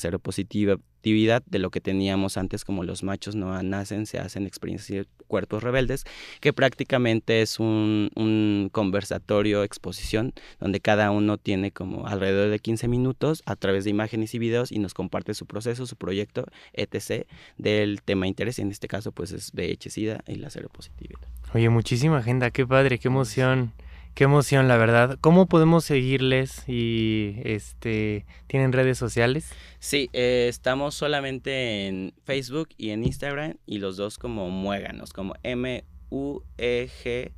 de 1.46 1.60
lo 1.60 1.70
que 1.70 1.82
teníamos 1.82 2.38
antes 2.38 2.66
como 2.66 2.84
los 2.84 3.04
machos 3.04 3.36
no 3.36 3.62
nacen, 3.64 4.06
se 4.06 4.20
hacen 4.20 4.46
experiencias 4.46 5.06
de 5.06 5.08
cuerpos 5.28 5.64
rebeldes, 5.64 6.06
que 6.40 6.54
prácticamente 6.54 7.42
es 7.42 7.60
un, 7.60 8.12
un, 8.16 8.70
conversatorio, 8.72 9.64
exposición, 9.64 10.34
donde 10.60 10.80
cada 10.80 11.12
uno 11.12 11.38
tiene 11.38 11.72
como 11.72 12.08
alrededor 12.08 12.50
de 12.50 12.60
15 12.60 12.88
minutos 12.88 13.44
a 13.46 13.56
través 13.56 13.84
de 13.84 13.90
imágenes 13.90 14.34
y 14.34 14.40
videos 14.40 14.72
y 14.72 14.80
nos 14.80 14.94
comparte 14.94 15.34
su 15.34 15.46
proceso, 15.46 15.86
su 15.86 15.96
proyecto, 15.96 16.46
etc. 16.74 17.28
del 17.58 18.02
tema 18.04 18.28
interés, 18.28 18.60
en 18.60 18.72
este 18.72 18.88
caso 18.88 19.12
pues 19.12 19.32
es 19.32 19.54
VIH-Sida 19.54 20.24
y 20.28 20.36
la 20.36 20.50
seropositividad. 20.50 21.22
Oye, 21.54 21.70
muchísima 21.70 22.18
agenda, 22.18 22.52
qué 22.52 22.66
padre, 22.66 23.00
qué 23.00 23.08
emoción. 23.08 23.74
Qué 24.18 24.24
emoción, 24.24 24.68
la 24.68 24.78
verdad. 24.78 25.20
¿Cómo 25.22 25.46
podemos 25.46 25.86
seguirles 25.86 26.68
y 26.68 27.36
este 27.44 28.26
tienen 28.48 28.74
redes 28.74 28.98
sociales? 28.98 29.52
Sí, 29.78 30.10
eh, 30.12 30.48
estamos 30.50 30.96
solamente 30.96 31.86
en 31.86 32.16
Facebook 32.24 32.70
y 32.78 32.90
en 32.90 33.04
Instagram 33.04 33.58
y 33.68 33.78
los 33.78 33.96
dos 33.96 34.18
como 34.18 34.50
muéganos, 34.50 35.14
como 35.14 35.36
M 35.44 35.84
U 36.10 36.42
E 36.58 36.90
G 37.04 37.32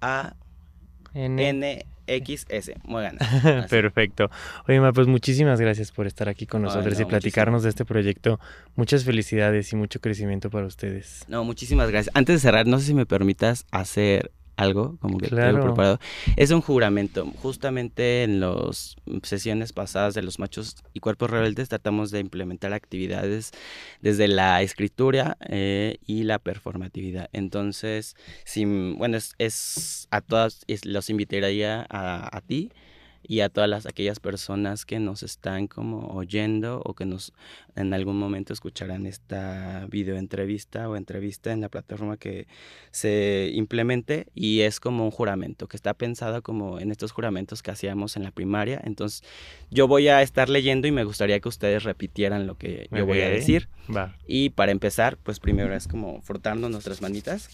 A 0.00 0.36
N 1.12 1.84
X 2.06 2.46
S, 2.48 2.74
muéganos. 2.84 3.20
Perfecto. 3.68 4.30
Oye, 4.66 4.80
Ma, 4.80 4.94
pues 4.94 5.08
muchísimas 5.08 5.60
gracias 5.60 5.92
por 5.92 6.06
estar 6.06 6.30
aquí 6.30 6.46
con 6.46 6.62
nosotros 6.62 6.98
y 6.98 7.04
platicarnos 7.04 7.62
de 7.62 7.68
este 7.68 7.84
proyecto. 7.84 8.40
Muchas 8.74 9.04
felicidades 9.04 9.70
y 9.74 9.76
mucho 9.76 10.00
crecimiento 10.00 10.48
para 10.48 10.66
ustedes. 10.66 11.26
No, 11.28 11.44
muchísimas 11.44 11.90
gracias. 11.90 12.16
Antes 12.16 12.36
de 12.36 12.40
cerrar, 12.40 12.66
no 12.66 12.78
sé 12.78 12.86
si 12.86 12.94
me 12.94 13.04
permitas 13.04 13.66
hacer 13.70 14.30
algo, 14.56 14.96
como 15.00 15.18
que 15.18 15.28
claro. 15.28 15.52
tengo 15.52 15.66
preparado. 15.66 16.00
Es 16.36 16.50
un 16.50 16.60
juramento. 16.60 17.26
Justamente 17.42 18.22
en 18.22 18.40
las 18.40 18.96
sesiones 19.22 19.72
pasadas 19.72 20.14
de 20.14 20.22
los 20.22 20.38
machos 20.38 20.76
y 20.94 21.00
cuerpos 21.00 21.30
rebeldes 21.30 21.68
tratamos 21.68 22.10
de 22.10 22.20
implementar 22.20 22.72
actividades 22.72 23.52
desde 24.00 24.28
la 24.28 24.62
escritura 24.62 25.36
eh, 25.48 25.98
y 26.06 26.24
la 26.24 26.38
performatividad. 26.38 27.28
Entonces, 27.32 28.16
si, 28.44 28.64
bueno, 28.64 29.18
es, 29.38 30.08
a 30.10 30.20
todas, 30.20 30.64
los 30.84 31.10
invitaría 31.10 31.86
a, 31.88 32.36
a 32.36 32.40
ti 32.40 32.70
y 33.28 33.40
a 33.40 33.48
todas 33.48 33.68
las, 33.68 33.86
aquellas 33.86 34.20
personas 34.20 34.84
que 34.84 34.98
nos 34.98 35.22
están 35.22 35.66
como 35.66 36.14
oyendo 36.14 36.80
o 36.84 36.94
que 36.94 37.06
nos 37.06 37.32
en 37.74 37.92
algún 37.92 38.18
momento 38.18 38.52
escucharán 38.52 39.06
esta 39.06 39.86
video 39.90 40.16
entrevista 40.16 40.88
o 40.88 40.96
entrevista 40.96 41.52
en 41.52 41.60
la 41.60 41.68
plataforma 41.68 42.16
que 42.16 42.46
se 42.90 43.50
implemente 43.52 44.28
y 44.34 44.60
es 44.60 44.80
como 44.80 45.04
un 45.04 45.10
juramento 45.10 45.68
que 45.68 45.76
está 45.76 45.94
pensado 45.94 46.42
como 46.42 46.78
en 46.78 46.90
estos 46.90 47.12
juramentos 47.12 47.62
que 47.62 47.70
hacíamos 47.70 48.16
en 48.16 48.22
la 48.22 48.30
primaria. 48.30 48.80
Entonces 48.84 49.22
yo 49.70 49.88
voy 49.88 50.08
a 50.08 50.22
estar 50.22 50.48
leyendo 50.48 50.86
y 50.86 50.92
me 50.92 51.04
gustaría 51.04 51.40
que 51.40 51.48
ustedes 51.48 51.82
repitieran 51.82 52.46
lo 52.46 52.56
que 52.56 52.88
yo 52.90 53.06
voy 53.06 53.20
a 53.20 53.28
decir. 53.28 53.68
Y 54.26 54.50
para 54.50 54.72
empezar, 54.72 55.16
pues 55.16 55.40
primero 55.40 55.74
es 55.74 55.88
como 55.88 56.22
frotarnos 56.22 56.70
nuestras 56.70 57.02
manitas 57.02 57.48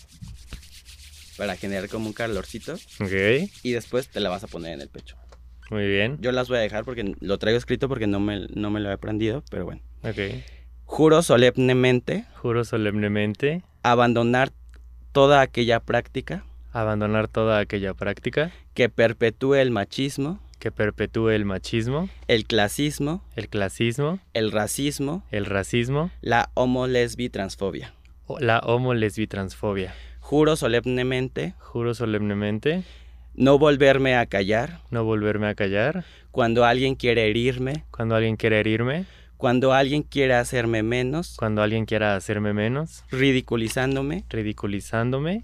para 1.37 1.57
generar 1.57 1.89
como 1.89 2.07
un 2.07 2.13
calorcito. 2.13 2.77
Y 3.63 3.73
después 3.73 4.09
te 4.09 4.21
la 4.21 4.29
vas 4.29 4.45
a 4.45 4.49
poner 4.49 4.75
en 4.75 4.81
el 4.81 4.89
pecho. 4.89 5.17
Muy 5.73 5.89
bien. 5.89 6.19
Yo 6.21 6.33
las 6.33 6.51
voy 6.51 6.59
a 6.59 6.61
dejar 6.61 6.85
porque 6.85 7.17
lo 7.19 7.39
traigo 7.39 7.57
escrito 7.57 7.89
porque 7.89 8.07
no 8.07 8.21
me, 8.21 8.47
no 8.55 8.71
me 8.71 8.79
lo 8.79 8.91
he 8.91 8.93
aprendido, 8.93 9.43
pero 9.51 9.65
bueno. 9.65 9.81
Ok. 10.05 10.45
Juro 10.85 11.23
solemnemente. 11.23 12.27
Juro 12.35 12.67
solemnemente. 12.67 13.63
Abandonar 13.83 14.53
toda 15.13 15.41
aquella 15.41 15.81
práctica. 15.81 16.45
Abandonar 16.73 17.27
toda 17.27 17.59
aquella 17.59 17.95
práctica. 17.95 18.53
Que 18.75 18.91
perpetúe 18.91 19.55
el 19.55 19.71
machismo. 19.71 20.41
Que 20.59 20.71
perpetúe 20.71 21.31
el 21.31 21.47
machismo. 21.47 22.11
El 22.29 22.45
clasismo. 22.45 23.25
El 23.35 23.49
clasismo. 23.49 24.21
El 24.35 24.53
racismo. 24.53 25.23
El 25.31 25.47
racismo. 25.47 26.11
La 26.21 26.51
homo 26.53 26.87
lesbi 26.87 27.31
transfobia. 27.31 27.95
La 28.41 28.59
homo 28.59 28.93
lesbi 28.93 29.27
transfobia. 29.27 29.95
Juro 30.21 30.55
solemnemente. 30.57 31.55
Juro 31.61 31.95
solemnemente 31.95 32.85
no 33.35 33.59
volverme 33.59 34.16
a 34.16 34.27
callar. 34.27 34.81
No 34.90 35.05
volverme 35.05 35.49
a 35.49 35.55
callar. 35.55 36.05
Cuando 36.31 36.64
alguien 36.64 36.95
quiere 36.95 37.29
herirme. 37.29 37.85
Cuando 37.90 38.14
alguien 38.14 38.37
quiere 38.37 38.61
herirme. 38.61 39.07
Cuando 39.37 39.73
alguien 39.73 40.03
quiera 40.03 40.40
hacerme 40.40 40.83
menos. 40.83 41.35
Cuando 41.37 41.62
alguien 41.62 41.87
quiera 41.87 42.14
hacerme 42.14 42.53
menos. 42.53 43.05
Ridiculizándome. 43.11 44.25
Ridiculizándome. 44.29 45.42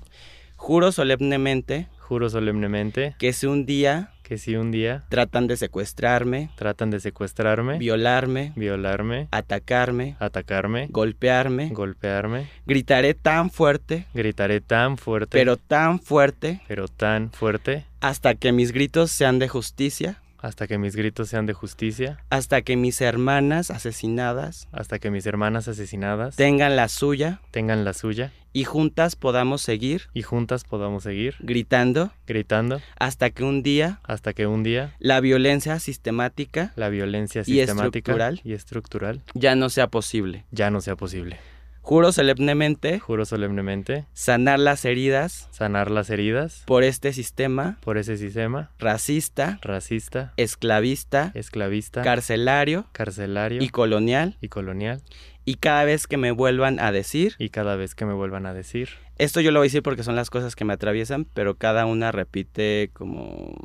Juro 0.56 0.92
solemnemente. 0.92 1.88
Juro 1.98 2.28
solemnemente. 2.30 3.14
Que 3.18 3.32
si 3.32 3.46
un 3.46 3.66
día 3.66 4.12
que 4.28 4.36
si 4.36 4.56
un 4.56 4.70
día 4.70 5.04
tratan 5.08 5.46
de 5.46 5.56
secuestrarme, 5.56 6.50
tratan 6.54 6.90
de 6.90 7.00
secuestrarme, 7.00 7.78
violarme, 7.78 8.52
violarme, 8.56 9.28
atacarme, 9.30 10.16
atacarme, 10.18 10.88
golpearme, 10.90 11.70
golpearme, 11.70 12.46
gritaré 12.66 13.14
tan 13.14 13.48
fuerte, 13.48 14.04
gritaré 14.12 14.60
tan 14.60 14.98
fuerte, 14.98 15.30
pero 15.32 15.56
tan 15.56 15.98
fuerte, 15.98 16.60
pero 16.68 16.88
tan 16.88 17.30
fuerte, 17.32 17.86
hasta 18.00 18.34
que 18.34 18.52
mis 18.52 18.72
gritos 18.72 19.10
sean 19.10 19.38
de 19.38 19.48
justicia, 19.48 20.20
hasta 20.38 20.66
que 20.66 20.78
mis 20.78 20.96
gritos 20.96 21.28
sean 21.28 21.46
de 21.46 21.52
justicia. 21.52 22.18
Hasta 22.30 22.62
que 22.62 22.76
mis 22.76 23.00
hermanas 23.00 23.70
asesinadas. 23.70 24.68
Hasta 24.72 24.98
que 24.98 25.10
mis 25.10 25.26
hermanas 25.26 25.68
asesinadas. 25.68 26.36
Tengan 26.36 26.76
la 26.76 26.88
suya. 26.88 27.40
Tengan 27.50 27.84
la 27.84 27.92
suya. 27.92 28.32
Y 28.52 28.64
juntas 28.64 29.14
podamos 29.14 29.60
seguir. 29.62 30.08
Y 30.14 30.22
juntas 30.22 30.64
podamos 30.64 31.02
seguir. 31.02 31.36
Gritando. 31.40 32.12
Gritando. 32.26 32.80
Hasta 32.98 33.30
que 33.30 33.44
un 33.44 33.62
día. 33.62 34.00
Hasta 34.04 34.32
que 34.32 34.46
un 34.46 34.62
día. 34.62 34.94
La 34.98 35.20
violencia 35.20 35.78
sistemática. 35.78 36.72
La 36.76 36.88
violencia 36.88 37.44
sistemática. 37.44 38.12
Y 38.12 38.14
estructural. 38.14 38.40
Y 38.44 38.52
estructural. 38.54 39.22
Ya 39.34 39.54
no 39.54 39.68
sea 39.70 39.88
posible. 39.88 40.44
Ya 40.50 40.70
no 40.70 40.80
sea 40.80 40.96
posible. 40.96 41.38
Juro 41.82 42.12
solemnemente. 42.12 42.98
Juro 42.98 43.24
solemnemente. 43.24 44.06
Sanar 44.12 44.58
las 44.58 44.84
heridas. 44.84 45.48
Sanar 45.50 45.90
las 45.90 46.10
heridas. 46.10 46.62
Por 46.66 46.84
este 46.84 47.12
sistema. 47.12 47.78
Por 47.82 47.98
ese 47.98 48.16
sistema. 48.16 48.70
Racista. 48.78 49.58
Racista. 49.62 50.34
Esclavista. 50.36 51.32
Esclavista. 51.34 52.02
Carcelario. 52.02 52.86
Carcelario. 52.92 53.62
Y 53.62 53.70
colonial. 53.70 54.36
Y 54.40 54.48
colonial. 54.48 55.02
Y 55.44 55.54
cada 55.54 55.84
vez 55.84 56.06
que 56.06 56.18
me 56.18 56.30
vuelvan 56.30 56.78
a 56.78 56.92
decir. 56.92 57.34
Y 57.38 57.48
cada 57.48 57.76
vez 57.76 57.94
que 57.94 58.04
me 58.04 58.12
vuelvan 58.12 58.44
a 58.44 58.52
decir. 58.52 58.90
Esto 59.16 59.40
yo 59.40 59.50
lo 59.50 59.60
voy 59.60 59.66
a 59.66 59.68
decir 59.68 59.82
porque 59.82 60.02
son 60.02 60.14
las 60.14 60.30
cosas 60.30 60.54
que 60.54 60.64
me 60.64 60.74
atraviesan, 60.74 61.24
pero 61.24 61.56
cada 61.56 61.86
una 61.86 62.12
repite 62.12 62.90
como 62.92 63.56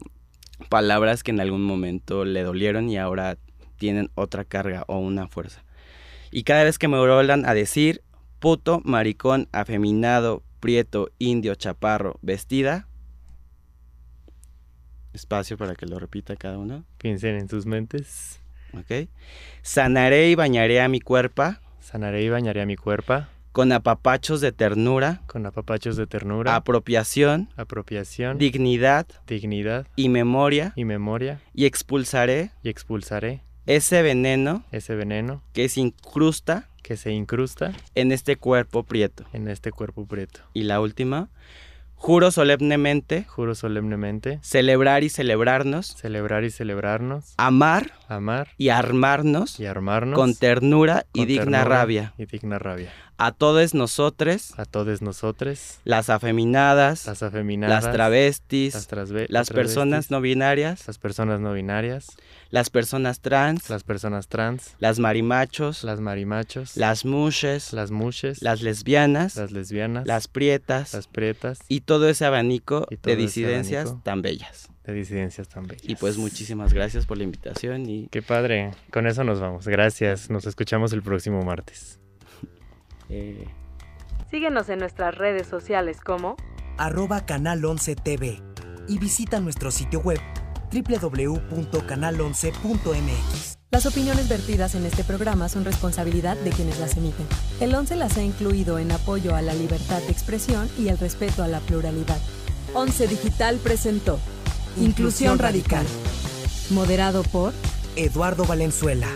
palabras 0.70 1.24
que 1.24 1.32
en 1.32 1.42
algún 1.42 1.64
momento 1.64 2.26
le 2.26 2.44
dolieron 2.44 2.90
y 2.90 2.98
ahora 2.98 3.38
tienen 3.78 4.10
otra 4.16 4.46
carga 4.46 4.86
o 4.88 4.98
una 4.98 5.28
fuerza. 5.28 5.64
Y 6.34 6.44
cada 6.46 6.64
vez 6.64 6.80
que 6.80 6.88
me 6.88 6.98
vuelvan 6.98 7.46
a 7.46 7.54
decir, 7.54 8.02
puto, 8.40 8.82
maricón, 8.84 9.48
afeminado, 9.52 10.42
prieto, 10.60 11.12
indio, 11.20 11.54
chaparro, 11.54 12.18
vestida. 12.24 12.88
Espacio 15.14 15.60
para 15.60 15.76
que 15.76 15.86
lo 15.86 16.00
repita 16.00 16.36
cada 16.36 16.58
uno. 16.58 16.86
Piensen 16.98 17.36
en 17.36 17.48
sus 17.48 17.68
mentes. 17.68 18.42
Ok. 18.76 19.08
Sanaré 19.62 20.32
y 20.32 20.34
bañaré 20.34 20.82
a 20.82 20.88
mi 20.88 21.02
cuerpo. 21.02 21.54
Sanaré 21.80 22.24
y 22.24 22.30
bañaré 22.30 22.64
a 22.64 22.66
mi 22.66 22.78
cuerpo. 22.78 23.28
Con 23.52 23.72
apapachos 23.72 24.42
de 24.42 24.52
ternura. 24.52 25.22
Con 25.28 25.46
apapachos 25.46 25.98
de 25.98 26.08
ternura. 26.08 26.56
Apropiación. 26.56 27.50
Apropiación. 27.58 28.40
Dignidad. 28.40 29.06
Dignidad. 29.28 29.86
Y 29.96 30.10
memoria. 30.10 30.74
Y 30.76 30.86
memoria. 30.86 31.42
Y 31.54 31.66
expulsaré. 31.66 32.50
Y 32.64 32.70
expulsaré. 32.70 33.44
Ese 33.66 34.02
veneno. 34.02 34.64
Ese 34.72 34.96
veneno. 34.96 35.42
Que 35.54 35.70
se 35.70 35.82
incrusta 35.82 36.70
que 36.84 36.98
se 36.98 37.12
incrusta 37.12 37.72
en 37.96 38.12
este 38.12 38.36
cuerpo 38.36 38.84
prieto. 38.84 39.24
En 39.32 39.48
este 39.48 39.72
cuerpo 39.72 40.06
prieto. 40.06 40.42
Y 40.54 40.64
la 40.64 40.82
última, 40.82 41.30
Juro 41.96 42.32
solemnemente 42.32 43.24
Juro 43.24 43.56
solemnemente 43.56 44.40
celebrar 44.42 45.06
y 45.06 45.10
celebrarnos, 45.10 45.88
celebrar 45.88 46.44
y 46.44 46.52
celebrarnos, 46.52 47.34
amar 47.38 47.94
amar 48.10 48.50
y 48.58 48.68
armarnos 48.68 49.58
y 49.58 49.66
armarnos 49.66 50.20
con 50.20 50.36
ternura 50.36 51.06
y 51.14 51.20
con 51.20 51.28
digna 51.30 51.60
ternura 51.60 51.64
rabia. 51.64 52.14
Y 52.18 52.26
digna 52.26 52.60
rabia. 52.60 52.92
A 53.26 53.32
todos 53.32 53.74
nosotros, 53.74 54.54
A 54.58 54.66
todos 54.66 55.02
nosotros, 55.02 55.80
las 55.86 56.10
afeminadas, 56.10 57.06
las 57.06 57.24
afeminadas, 57.24 57.84
las 57.86 57.94
travestis, 57.94 58.74
las, 58.74 58.90
trasve- 58.90 59.28
las 59.30 59.50
personas 59.50 60.08
travestis, 60.08 60.12
no 60.12 60.22
binarias, 60.22 60.88
las 60.88 60.98
personas 60.98 61.40
no 61.40 61.54
binarias, 61.54 62.08
las 62.50 62.70
personas 62.70 63.22
trans, 63.22 63.70
las 63.70 63.84
personas 63.84 64.28
trans, 64.28 64.76
las 64.80 65.00
marimachos, 65.00 65.84
las 65.84 66.02
marimachos, 66.02 66.76
las 66.76 67.06
mushes, 67.06 67.72
las 67.72 67.92
mushes, 67.92 68.42
las 68.42 68.62
lesbianas, 68.62 69.38
las 69.38 69.52
lesbianas, 69.52 70.06
las 70.06 70.28
prietas 70.28 70.94
las 70.94 71.08
prietas 71.08 71.60
y 71.70 71.80
todo 71.82 72.10
ese 72.10 72.26
abanico 72.26 72.82
todo 72.82 72.98
de 73.04 73.16
disidencias 73.16 73.86
abanico. 73.86 74.04
tan 74.04 74.22
bellas. 74.22 74.70
de 74.86 74.94
disidencias 74.94 75.48
tan 75.48 75.66
bellas. 75.66 75.88
Y 75.88 75.96
pues 75.96 76.18
muchísimas 76.18 76.74
gracias 76.74 77.06
por 77.06 77.18
la 77.18 77.24
invitación 77.24 77.90
y 77.90 78.08
Qué 78.12 78.22
padre. 78.22 78.72
Con 78.92 79.08
eso 79.08 79.24
nos 79.24 79.40
vamos. 79.40 79.66
Gracias. 79.66 80.30
Nos 80.30 80.46
escuchamos 80.46 80.92
el 80.92 81.02
próximo 81.02 81.42
martes. 81.44 82.00
Eh, 83.10 83.48
Síguenos 84.30 84.70
en 84.70 84.80
nuestras 84.80 85.16
redes 85.16 85.48
sociales 85.48 86.02
como 86.02 86.36
arroba 86.78 87.26
Canal 87.26 87.64
11 87.64 87.96
TV 87.96 88.42
y 88.88 88.98
visita 88.98 89.40
nuestro 89.40 89.72
sitio 89.72 90.00
web 90.00 90.20
www.canal11.mx. 90.72 93.58
Las 93.70 93.86
opiniones 93.86 94.30
vertidas 94.30 94.76
en 94.76 94.86
este 94.86 95.04
programa 95.04 95.50
son 95.50 95.66
responsabilidad 95.66 96.38
de 96.38 96.52
quienes 96.52 96.80
las 96.80 96.98
emiten. 96.98 97.26
El 97.60 97.74
11 97.74 97.96
las 97.96 98.18
ha 98.18 98.24
incluido 98.24 98.80
en 98.80 98.92
apoyo 98.92 99.36
a 99.36 99.42
la 99.42 99.54
libertad 99.54 100.02
de 100.02 100.12
expresión 100.12 100.70
y 100.78 100.90
el 100.90 100.98
respeto 100.98 101.44
a 101.44 101.48
la 101.48 101.60
pluralidad. 101.60 102.20
11 102.74 103.08
Digital 103.08 103.58
presentó 103.58 104.20
Inclusión 104.78 105.38
Radical, 105.38 105.86
moderado 106.72 107.24
por 107.24 107.54
Eduardo 107.96 108.46
Valenzuela. 108.46 109.08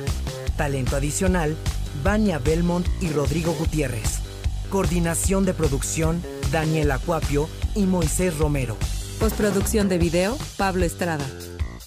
Talento 0.57 0.95
adicional, 0.95 1.55
Vania 2.03 2.39
Belmont 2.39 2.87
y 3.01 3.09
Rodrigo 3.09 3.53
Gutiérrez. 3.53 4.19
Coordinación 4.69 5.45
de 5.45 5.53
producción, 5.53 6.21
Daniel 6.51 6.91
Acuapio 6.91 7.49
y 7.75 7.85
Moisés 7.85 8.37
Romero. 8.37 8.75
postproducción 9.19 9.89
de 9.89 9.97
video, 9.97 10.37
Pablo 10.57 10.85
Estrada. 10.85 11.25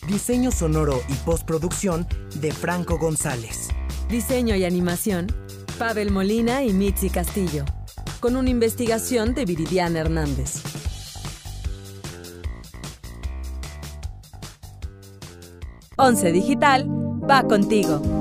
Diseño 0.09 0.51
sonoro 0.51 1.01
y 1.09 1.15
postproducción 1.15 2.07
de 2.41 2.53
Franco 2.53 2.99
González. 2.99 3.69
Diseño 4.09 4.57
y 4.57 4.65
animación, 4.65 5.29
Pavel 5.79 6.11
Molina 6.11 6.65
y 6.65 6.73
Mitzi 6.73 7.11
Castillo. 7.11 7.65
Con 8.19 8.37
una 8.37 8.51
investigación 8.51 9.35
de 9.35 9.45
Viridiana 9.45 10.01
Hernández. 10.01 10.63
11 15.97 16.33
Digital 16.33 16.87
va 17.29 17.43
contigo. 17.43 18.20